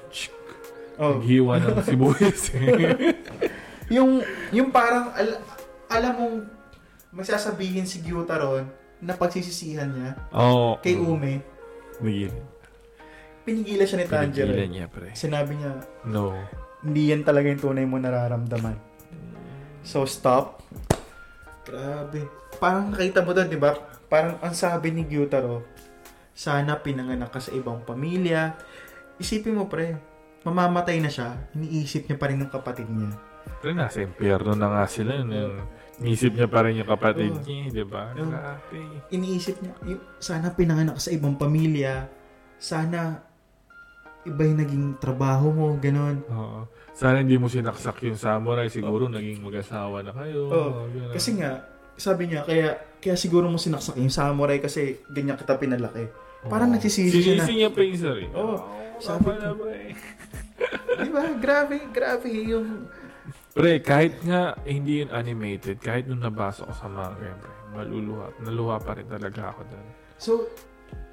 [0.97, 1.19] Oh.
[1.19, 2.51] hiwa ng sibuyas.
[3.89, 5.41] Yung, yung parang, al-
[5.89, 6.37] alam mong,
[7.11, 8.61] magsasabihin si Gyutaro
[9.01, 10.77] na pagsisisihan niya Oo.
[10.79, 11.41] kay Ume,
[11.97, 12.29] Nagil.
[13.43, 14.45] pinigilan siya ni Tanjiro.
[14.45, 15.09] Pinigilan niya, pre.
[15.17, 15.73] Sinabi niya,
[16.05, 16.37] No.
[16.85, 18.77] Hindi yan talaga yung tunay mo nararamdaman.
[19.83, 20.63] So, stop.
[21.65, 22.29] Grabe.
[22.59, 23.75] Parang nakita mo doon, di ba?
[24.09, 25.65] Parang ang sabi ni Gyutaro,
[26.33, 28.57] sana pinanganak ka sa ibang pamilya.
[29.19, 29.99] Isipin mo, pre,
[30.47, 33.11] mamamatay na siya, iniisip niya pa rin ng kapatid niya.
[33.59, 35.19] Pero nasa impyerno na nga sila.
[35.19, 35.59] Yung,
[35.99, 37.43] Inisip niya pa rin yung kapatid Oo.
[37.43, 38.15] niya, di ba?
[38.15, 39.03] Grabe.
[39.11, 42.07] Iniisip niya, sana pinanganak ka sa ibang pamilya,
[42.55, 43.19] sana
[44.25, 46.19] iba yung naging trabaho mo, ganon.
[46.27, 46.67] Oo.
[46.91, 48.67] Sana hindi mo sinaksak yung samurai.
[48.67, 50.51] Siguro naging mag-asawa na kayo.
[50.51, 50.71] Oo.
[50.89, 51.15] Ganun.
[51.15, 51.63] Kasi nga,
[51.95, 56.11] sabi niya, kaya kaya siguro mo sinaksak yung samurai kasi ganyan kita pinalaki.
[56.45, 56.75] Parang Oo.
[56.75, 58.31] nagsisisi siya na- Sinisi niya pa yung sarili.
[58.33, 58.57] Oo.
[58.99, 59.95] Sabi Sabi ko- eh.
[60.99, 61.23] Di ba?
[61.39, 62.91] Grabe, grabe yung...
[63.55, 67.31] Pre, kahit nga hindi yun animated, kahit nung nabasa ko sa manga, pre,
[67.75, 68.35] maluluha.
[68.43, 69.87] Naluha pa rin talaga ako doon.
[70.15, 70.33] So,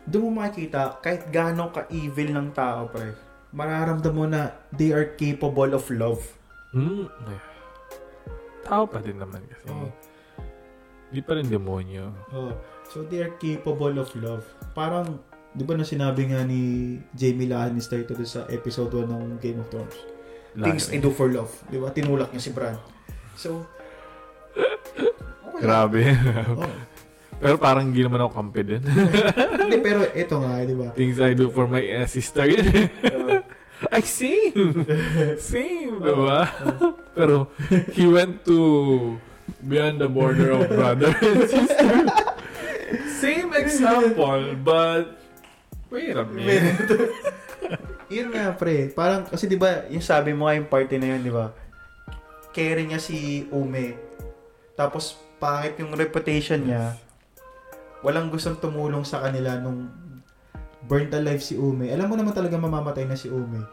[0.05, 3.17] doon mo makikita, kahit gaano ka-evil ng tao, pre,
[3.49, 6.21] mararamdam mo na they are capable of love.
[6.75, 7.09] Hmm.
[7.09, 7.41] eh.
[8.65, 9.69] Tao pa din naman kasi.
[11.13, 12.09] Di pa rin demonyo.
[12.33, 12.53] Oh,
[12.89, 14.45] so they are capable of love.
[14.73, 15.21] Parang,
[15.53, 19.69] di ba na sinabi nga ni Jamie Lannister ito sa episode 1 ng Game of
[19.69, 19.97] Thrones?
[20.55, 21.51] Things I do for love.
[21.67, 21.93] Di ba?
[21.93, 22.79] Tinulak niya si Bran.
[23.35, 23.63] So,
[25.51, 25.61] okay.
[25.61, 26.15] Grabe.
[26.55, 26.94] Oh.
[27.39, 28.81] Pero parang hindi naman ako kampi din.
[29.65, 30.87] Hindi, pero ito nga, di ba?
[30.93, 32.47] Things I do for my uh, sister.
[33.85, 34.87] Uh, Ay, same!
[35.35, 36.47] same, diba?
[37.11, 37.51] Pero,
[37.91, 38.57] he went to
[39.67, 42.07] beyond the border of brother and sister.
[43.19, 45.19] Same example, but
[45.91, 46.87] wait a minute.
[48.07, 48.95] yun nga, pre.
[48.95, 51.51] Parang, kasi di ba, yung sabi mo nga yung party na yun, di ba?
[52.55, 53.99] Carry niya si Ume.
[54.79, 56.95] Tapos, pangit yung reputation niya.
[58.05, 59.89] Walang gustong tumulong sa kanila nung
[60.85, 61.89] burnt alive si Ume.
[61.89, 63.65] Alam mo naman talaga mamamatay na si Ume.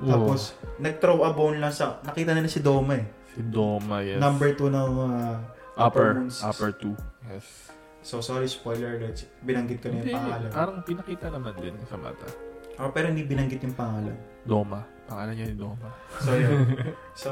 [0.00, 2.00] Tapos, nag-throw a bone lang sa...
[2.06, 3.06] Nakita na na si Doma eh.
[3.34, 4.16] si Doma, yes.
[4.16, 5.36] Number 2 ng uh,
[5.76, 6.94] upper, upper two.
[7.28, 7.68] Yes.
[8.00, 9.28] So, sorry, spoiler alert.
[9.44, 10.50] Binanggit ko na yung Hindi, pangalan.
[10.54, 12.28] parang pinakita naman din sa mata.
[12.80, 14.16] Oh, pero hindi binanggit yung pangalan.
[14.48, 14.80] Doma.
[15.04, 15.88] Pangalan niya ni Doma.
[16.24, 16.64] So, yun.
[17.22, 17.30] so,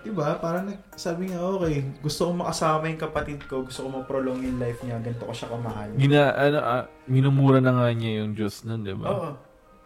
[0.00, 0.36] di ba?
[0.36, 4.56] Parang nag- sabi niya, okay, gusto ko makasama yung kapatid ko, gusto ko ma-prolong yung
[4.56, 5.88] life niya, ganito ko siya kamahal.
[5.94, 9.06] Gina, ano, ah, minumura na nga niya yung Diyos nun, di ba?
[9.06, 9.30] Oo.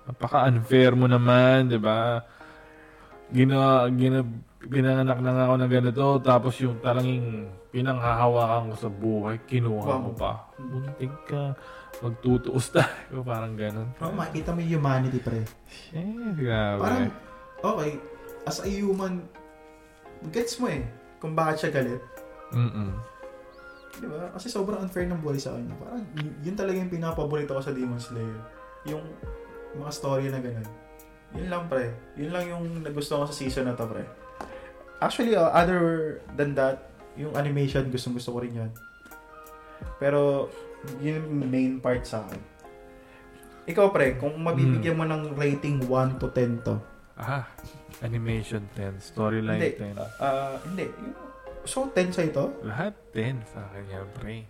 [0.07, 2.23] Napaka-unfair mo naman, di ba?
[3.29, 3.59] Gina,
[3.91, 4.25] gina,
[4.61, 10.01] pinanganak na nga ako ng ganito, tapos yung talanging pinanghahawakan ko sa buhay, kinuha Wow.
[10.01, 10.49] mo pa.
[10.57, 11.53] Bunting ka,
[12.01, 13.93] magtutuos tayo, parang ganun.
[13.99, 15.45] Oh, makita mo yung humanity, pre.
[15.93, 16.03] Eh,
[16.35, 16.81] grabe.
[16.81, 17.07] Parang,
[17.61, 17.91] okay,
[18.43, 19.29] as a human,
[20.31, 20.83] gets mo eh,
[21.23, 22.03] kung bakit siya galit.
[22.55, 22.91] Mm-mm.
[23.99, 24.31] Di ba?
[24.35, 25.75] Kasi sobrang unfair ng buhay sa kanya.
[25.79, 26.03] Parang,
[26.43, 28.39] yun talaga yung pinapaborito ko sa Demon Slayer.
[28.87, 29.03] Yung
[29.75, 30.69] mga story na ganun.
[31.35, 31.93] Yun lang, pre.
[32.17, 34.07] Yun lang yung nagustuhan ko sa season na to, pre.
[35.03, 38.71] Actually, uh, other than that, yung animation, gustong gusto ko rin yun.
[39.99, 40.51] Pero,
[41.03, 42.41] yun yung main part sa akin.
[43.69, 46.81] Ikaw, pre, kung mabibigyan mo ng rating 1 to 10 to,
[47.19, 47.51] Ah,
[48.01, 49.75] animation 10, storyline Hindi.
[49.75, 49.99] 10.
[50.19, 50.87] ah, hindi.
[50.87, 51.27] Yung-
[51.67, 52.55] So, 10 sa ito?
[52.65, 54.47] Lahat 10 sa akin yan, pre.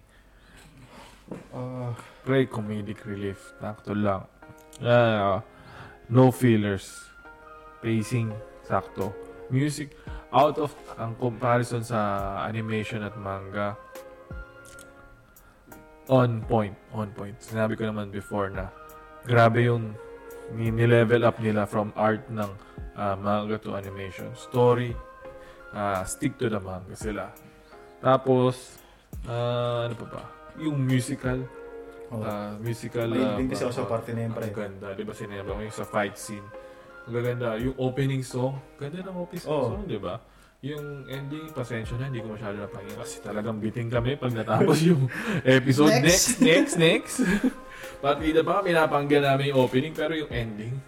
[1.51, 3.41] Ah, Pre, comedic relief.
[3.59, 4.29] Sakto lang.
[4.79, 5.41] Ah,
[6.07, 7.09] no fillers.
[7.81, 8.31] Pacing,
[8.63, 9.11] sakto.
[9.49, 9.97] Music,
[10.29, 11.99] out of ang comparison sa
[12.45, 13.75] animation at manga,
[16.09, 16.77] on point.
[16.93, 17.37] On point.
[17.41, 18.69] Sinabi ko naman before na
[19.25, 19.93] grabe yung
[20.57, 22.49] ni-level up nila from art ng
[22.97, 24.33] ah, manga to animation.
[24.35, 24.97] Story,
[25.75, 27.31] ah, stick to the manga sila.
[28.01, 28.81] Tapos,
[29.29, 30.23] ah, ano pa ba?
[30.59, 31.47] Yung musical,
[32.11, 32.23] oh.
[32.25, 33.07] Ah, musical.
[33.07, 34.49] Mahilig ah, din kasi ako sa parte na yun, pre.
[34.51, 34.87] Ang ganda.
[34.97, 36.47] Di ba sinabi ko yung sa fight scene?
[37.07, 37.57] Ang gaganda.
[37.61, 38.59] Yung opening song.
[38.81, 39.77] Ganda ng opening Oo.
[39.77, 40.19] song, di ba?
[40.59, 45.07] Yung ending, pasensya na, hindi ko masyado napakinggan kasi talagang biting kami pag natapos yung
[45.47, 45.95] episode.
[46.03, 46.43] Next.
[46.43, 47.17] Next, next, next.
[47.99, 50.79] Partida pa, pinapanggan namin yung opening, pero yung ending,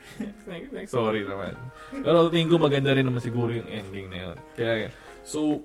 [0.86, 1.58] sorry naman.
[1.90, 4.36] Pero tingin ko maganda rin naman siguro yung ending na yun.
[4.54, 4.94] Kaya,
[5.26, 5.58] so,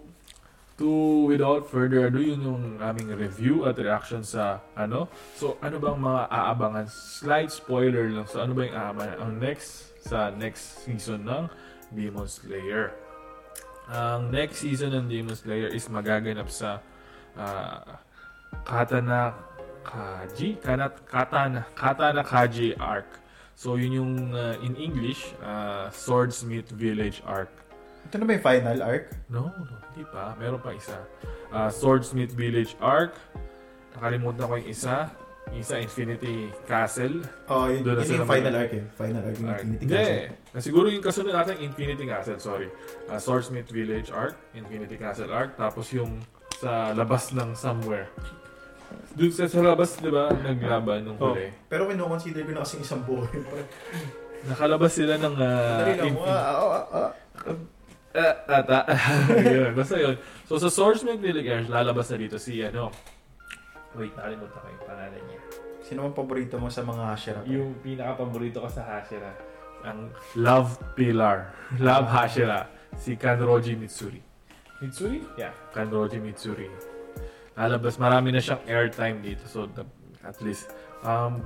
[0.75, 5.05] to without further ado, yun yung aming review at reaction sa ano.
[5.37, 6.85] So, ano bang mga aabangan?
[6.89, 8.25] Slight spoiler lang.
[8.25, 9.17] So, ano ba yung aabangan?
[9.21, 11.45] Ang next, sa next season ng
[11.93, 12.91] Demon Slayer.
[13.87, 16.81] Ang next season ng Demon Slayer is magaganap sa
[17.37, 18.01] ah,
[18.65, 19.37] Katana
[19.85, 20.57] Kaji?
[20.59, 23.21] Kanat, Katana, Katana Kaji arc.
[23.55, 27.53] So, yun yung ah, in English, ah, Swordsmith Village arc.
[28.05, 29.05] Ito na ba yung final arc?
[29.29, 30.35] No, no, hindi pa.
[30.37, 30.97] Meron pa isa.
[31.49, 33.17] Ah, Swordsmith Village Arc.
[33.97, 35.09] Nakalimutan ko yung isa.
[35.49, 37.21] Yung Isa, Infinity Castle.
[37.47, 38.83] Oh, yun, Doon yun sila yung final arc eh.
[38.97, 39.61] Final arc yung Arc.
[39.61, 39.93] Infinity.
[39.93, 40.61] Castle.
[40.61, 42.69] Siguro yung kasunod natin, Infinity Castle, sorry.
[43.09, 45.53] Ah, Swordsmith Village Arc, Infinity Castle Arc.
[45.57, 46.21] Tapos yung
[46.61, 48.09] sa labas ng somewhere.
[49.15, 51.31] Doon sa, sa labas, di ba, naglaban nung Oh.
[51.33, 51.49] huli.
[51.67, 53.31] Pero kino-consider ko na kasing isang buhay.
[54.45, 55.35] Nakalabas sila ng...
[55.35, 56.21] Uh, Dali lang mo.
[56.23, 57.11] Ah, ah, ah, ah.
[58.15, 58.79] Ah, ata.
[59.55, 60.15] yun, basta yun.
[60.47, 62.87] So, sa Source Magnetic Airs, lalabas na dito si, ano,
[63.93, 65.41] wait, nakalimutan ko yung pangalan niya.
[65.83, 67.41] Sino ang paborito mo sa mga Hashira?
[67.43, 69.35] Yung pinaka-paborito ko sa Hashira,
[69.83, 71.51] ang Love Pillar.
[71.83, 72.71] Love Hashira.
[72.95, 74.23] Si Kanroji Mitsuri.
[74.79, 75.19] Mitsuri?
[75.35, 76.71] Yeah, Kanroji Mitsuri.
[77.55, 79.47] Lalabas, marami na siyang airtime dito.
[79.47, 79.87] So, the-
[80.21, 80.67] at least,
[81.01, 81.39] um,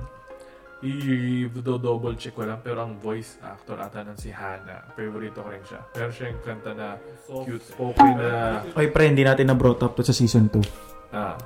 [0.80, 2.58] i-double check ko lang.
[2.64, 4.90] Pero ang voice actor ata ng si Hana.
[4.96, 5.80] Favorito ko rin siya.
[5.92, 6.96] Pero siya yung kanta na
[7.26, 8.64] cute spoken na...
[8.64, 11.12] Okay, pre, hindi natin na brought up to sa season 2.
[11.12, 11.36] Ah,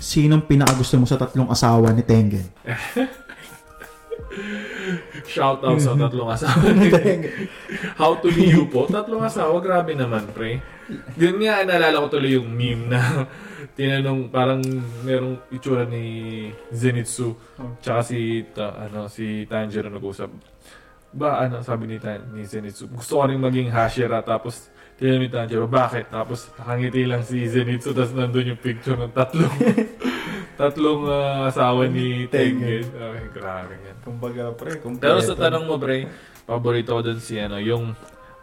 [0.00, 2.48] Sinong pinakagusto mo sa tatlong asawa ni Tengen?
[5.32, 6.70] shout out sa tatlong asawa
[8.00, 8.86] How to be you po.
[8.88, 10.60] Tatlong asawa, grabe naman, pre.
[11.16, 13.00] Yun nga, naalala ko tuloy yung meme na
[13.78, 14.60] tinanong, parang
[15.06, 17.36] merong itsura ni Zenitsu
[17.80, 20.30] tsaka si, ta, ano, si Tanjiro nag-usap.
[21.10, 24.70] Ba, ano, sabi ni, Tan, ni Zenitsu, gusto ko rin maging Hashira, tapos
[25.00, 26.12] tinanong ni Tanjiro, bakit?
[26.12, 29.56] Tapos nakangiti lang si Zenitsu, tapos nandun yung picture ng tatlong
[30.60, 32.84] tatlong ah, asawa ni Tengen.
[32.84, 33.96] Okay, grabe yan.
[34.04, 35.00] Kumbaga, pre, kumpleto.
[35.00, 36.04] Pero sa tanong mo, pre,
[36.44, 37.96] paborito ko dun si ano, yung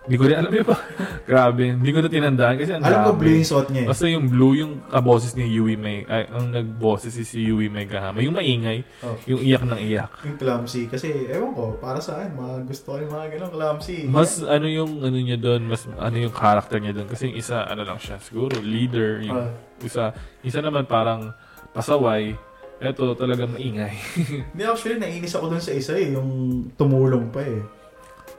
[0.08, 0.78] hindi ko rin alam yun pa.
[1.22, 3.88] Grabe, hindi ko na tinandaan kasi ang Alam ko blue yung suot niya eh.
[3.92, 7.84] Basta yung blue, yung kaboses ni Yui May, ay, ang nagboses si si Yui May
[7.84, 8.18] Gahama.
[8.18, 9.20] Yung maingay, Oh.
[9.28, 10.12] yung iyak ng iyak.
[10.24, 10.88] Yung clumsy.
[10.88, 14.08] Kasi, ewan ko, para saan, mga gusto ko yung mga ganun clumsy.
[14.08, 17.62] Mas ano yung ano niya doon, mas ano yung character niya doon kasi yung isa
[17.62, 19.52] ano lang siya, siguro leader, yung Ah.
[19.80, 21.36] isa isa naman parang
[21.70, 22.32] pasaway.
[22.78, 23.94] Ito talagang maingay.
[24.54, 26.30] Hindi, actually, nainis ako dun sa isa eh, yung
[26.74, 27.60] tumulong pa eh.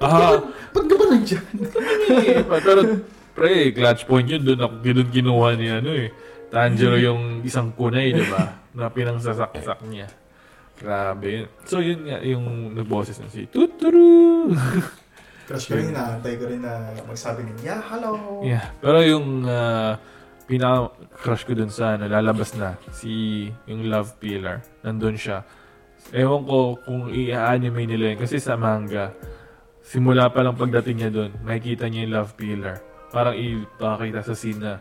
[0.05, 0.39] Ah,
[0.75, 1.45] Ba't ka ba nandyan?
[2.67, 2.81] Pero
[3.35, 6.11] pre, clutch point yun doon ako doon kinuha ni ano eh.
[6.49, 8.57] Tanjiro yung isang kunay, di ba?
[8.73, 10.09] Na pinangsasak-sak niya.
[10.79, 11.49] Grabe yun.
[11.67, 14.55] So yun nga, yung nagboses na si Tuturu.
[15.49, 18.13] Crush ko rin, naantay ko rin na magsabi niya, yeah, hello.
[18.45, 18.65] yeah.
[18.85, 19.97] Pero yung uh,
[20.45, 24.63] pinaka-crush ko dun sa ano, lalabas na, si yung Love Pillar.
[24.85, 25.43] Nandun siya.
[26.15, 28.19] Ewan ko kung i-anime nila yun.
[28.23, 29.13] Kasi sa manga,
[29.89, 32.77] simula pa lang pagdating niya doon, makikita niya yung Love Pillar.
[33.09, 34.73] Parang ipakita sa scene na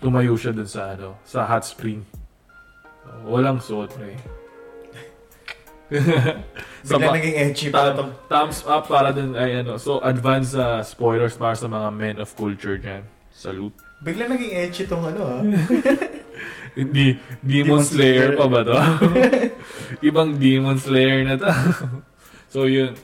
[0.00, 2.00] tumayo siya doon sa ano, sa hot spring.
[3.28, 4.16] Walang suot, pre.
[6.80, 9.76] Sa Bigla naging edgy pa itong thumbs up para dun ay ano.
[9.76, 13.04] So, advance uh, spoilers para sa mga men of culture dyan.
[13.28, 13.76] Salute.
[14.00, 15.42] Bigla naging edgy tong ano ah.
[16.80, 18.40] Hindi, Demon Demon Slayer Slayer.
[18.40, 18.76] pa ba to?
[20.08, 21.52] Ibang Demon Slayer na to.
[22.48, 22.96] so, yun.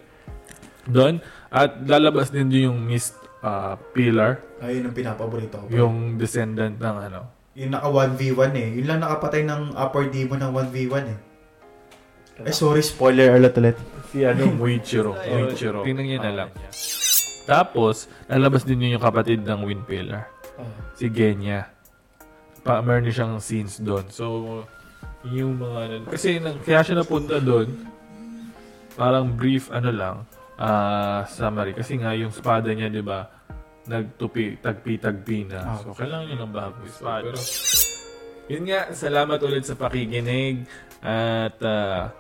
[0.89, 1.21] Doon.
[1.49, 3.15] At lalabas din din yung Mist
[3.45, 4.41] uh, Pillar.
[4.59, 5.67] Ayun ang pinapaborito ko.
[5.71, 7.21] Yung descendant ng ano.
[7.55, 8.69] Yung naka 1v1 eh.
[8.81, 11.19] Yun lang nakapatay ng upper demon ng 1v1 eh.
[12.47, 13.77] Eh sorry, spoiler alert ulit.
[14.15, 15.19] Si ano, Muichiro.
[15.27, 15.83] Muichiro.
[15.83, 16.51] Tingnan niya na lang.
[17.49, 20.31] Tapos, lalabas din yun yung kapatid ng Wind Pillar.
[20.95, 21.67] Si Genya.
[22.63, 24.05] Pa, meron din siyang scenes doon.
[24.13, 24.25] So,
[25.27, 25.79] yung mga...
[25.99, 27.75] ano- Kasi nang, kaya siya napunta doon,
[28.95, 30.17] parang brief ano lang,
[30.59, 31.73] ah summary.
[31.73, 33.25] Kasi nga yung espada niya, di ba,
[33.89, 35.61] nagtupi, tagpi-tagpi na.
[35.65, 35.79] Ah.
[35.81, 37.25] So, kailangan niya ng bagong espada.
[37.25, 37.41] Pero,
[38.53, 40.67] yun nga, salamat ulit sa pakikinig.
[41.01, 42.13] At, ah,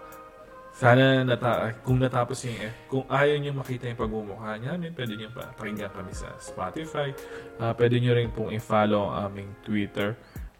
[0.78, 5.18] sana nata kung natapos yung eh, kung ayaw niyo makita yung pagmumukha niya, then pwede
[5.18, 7.10] niyo pa pakinggan kami sa Spotify.
[7.58, 10.14] Ah, pwede niyo rin pong i-follow ang aming Twitter.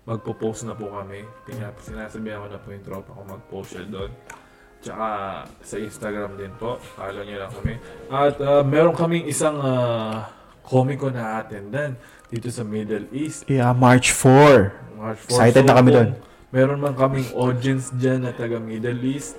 [0.09, 1.23] Magpo-post na po kami.
[1.47, 4.11] Kaya sinasabihan ko na po yung tropa ko mag-post siya doon.
[4.79, 5.09] Tsaka
[5.63, 6.79] sa Instagram din po.
[6.95, 7.75] Follow niyo lang kami.
[8.09, 10.25] At ah, meron kaming isang uh,
[10.63, 11.99] Comic Con na attendan
[12.31, 13.49] dito sa Middle East.
[13.51, 14.99] Yeah, March 4.
[14.99, 15.35] March 4.
[15.35, 16.11] Excited na kami doon.
[16.49, 19.37] Meron man kaming audience dyan na taga Middle East.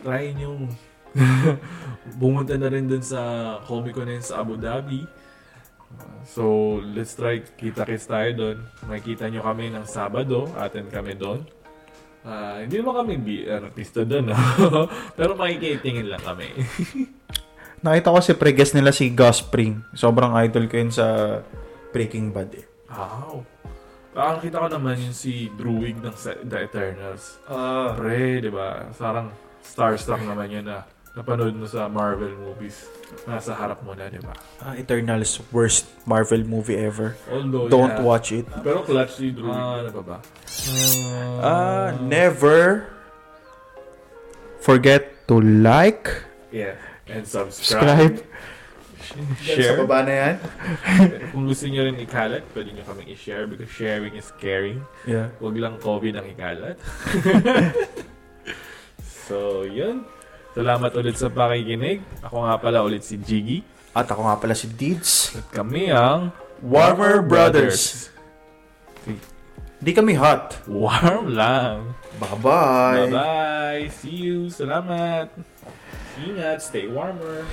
[0.00, 0.70] Try nyo.
[2.20, 5.02] Bumunta na rin dun sa Comic Con na yun sa Abu Dhabi.
[5.04, 5.26] Uh,
[6.26, 7.38] So, let's try.
[7.38, 8.56] Kita-kits tayo doon.
[8.90, 10.50] Makikita nyo kami ng Sabado.
[10.58, 11.46] Attend kami doon.
[12.26, 14.34] Ah, hindi naman kami bi- artista doon.
[14.34, 14.36] no?
[15.18, 16.50] Pero makikitingin lang kami.
[17.86, 19.78] Nakita ko si pre-guest nila si Gus Spring.
[19.94, 21.38] Sobrang idol ko yun sa
[21.94, 22.66] Breaking Bad eh.
[22.90, 23.46] wow.
[24.10, 26.16] Parang kita ko naman yung si Druig ng
[26.48, 27.36] The Eternals.
[27.46, 27.92] Ah.
[27.94, 28.88] Pre, di ba?
[28.96, 32.84] Parang starstruck naman yun na napanood mo sa Marvel movies.
[33.24, 34.36] Nasa harap mo na, di ba?
[34.60, 37.16] Ah, Eternals worst Marvel movie ever.
[37.32, 38.04] Although, Don't yeah.
[38.04, 38.44] watch it.
[38.60, 39.48] Pero clutch si Drew.
[39.48, 40.18] Ah, ano ba ba?
[41.40, 42.92] Ah, never
[44.60, 46.76] forget to like, Yeah.
[47.08, 48.20] And subscribe.
[48.20, 48.34] subscribe,
[49.16, 50.34] Diyan Sa baba na yan.
[51.32, 54.82] Kung gusto nyo rin ikalat, pwede nyo kaming i-share because sharing is caring.
[55.08, 55.32] Yeah.
[55.40, 56.76] Huwag lang COVID ang ikalat.
[59.30, 60.04] so, yun.
[60.56, 62.00] Salamat ulit sa pakikinig.
[62.24, 63.60] Ako nga pala ulit si Jiggy.
[63.92, 65.36] At ako nga pala si Deeds.
[65.36, 66.32] At kami ang
[66.64, 68.08] Warmer Brothers.
[69.76, 70.64] Di kami hot.
[70.64, 71.92] Warm lang.
[72.16, 73.12] Bye-bye.
[73.12, 73.92] Bye-bye.
[74.00, 74.48] See you.
[74.48, 75.28] Salamat.
[76.24, 76.64] Ingat.
[76.64, 77.44] Stay warmer.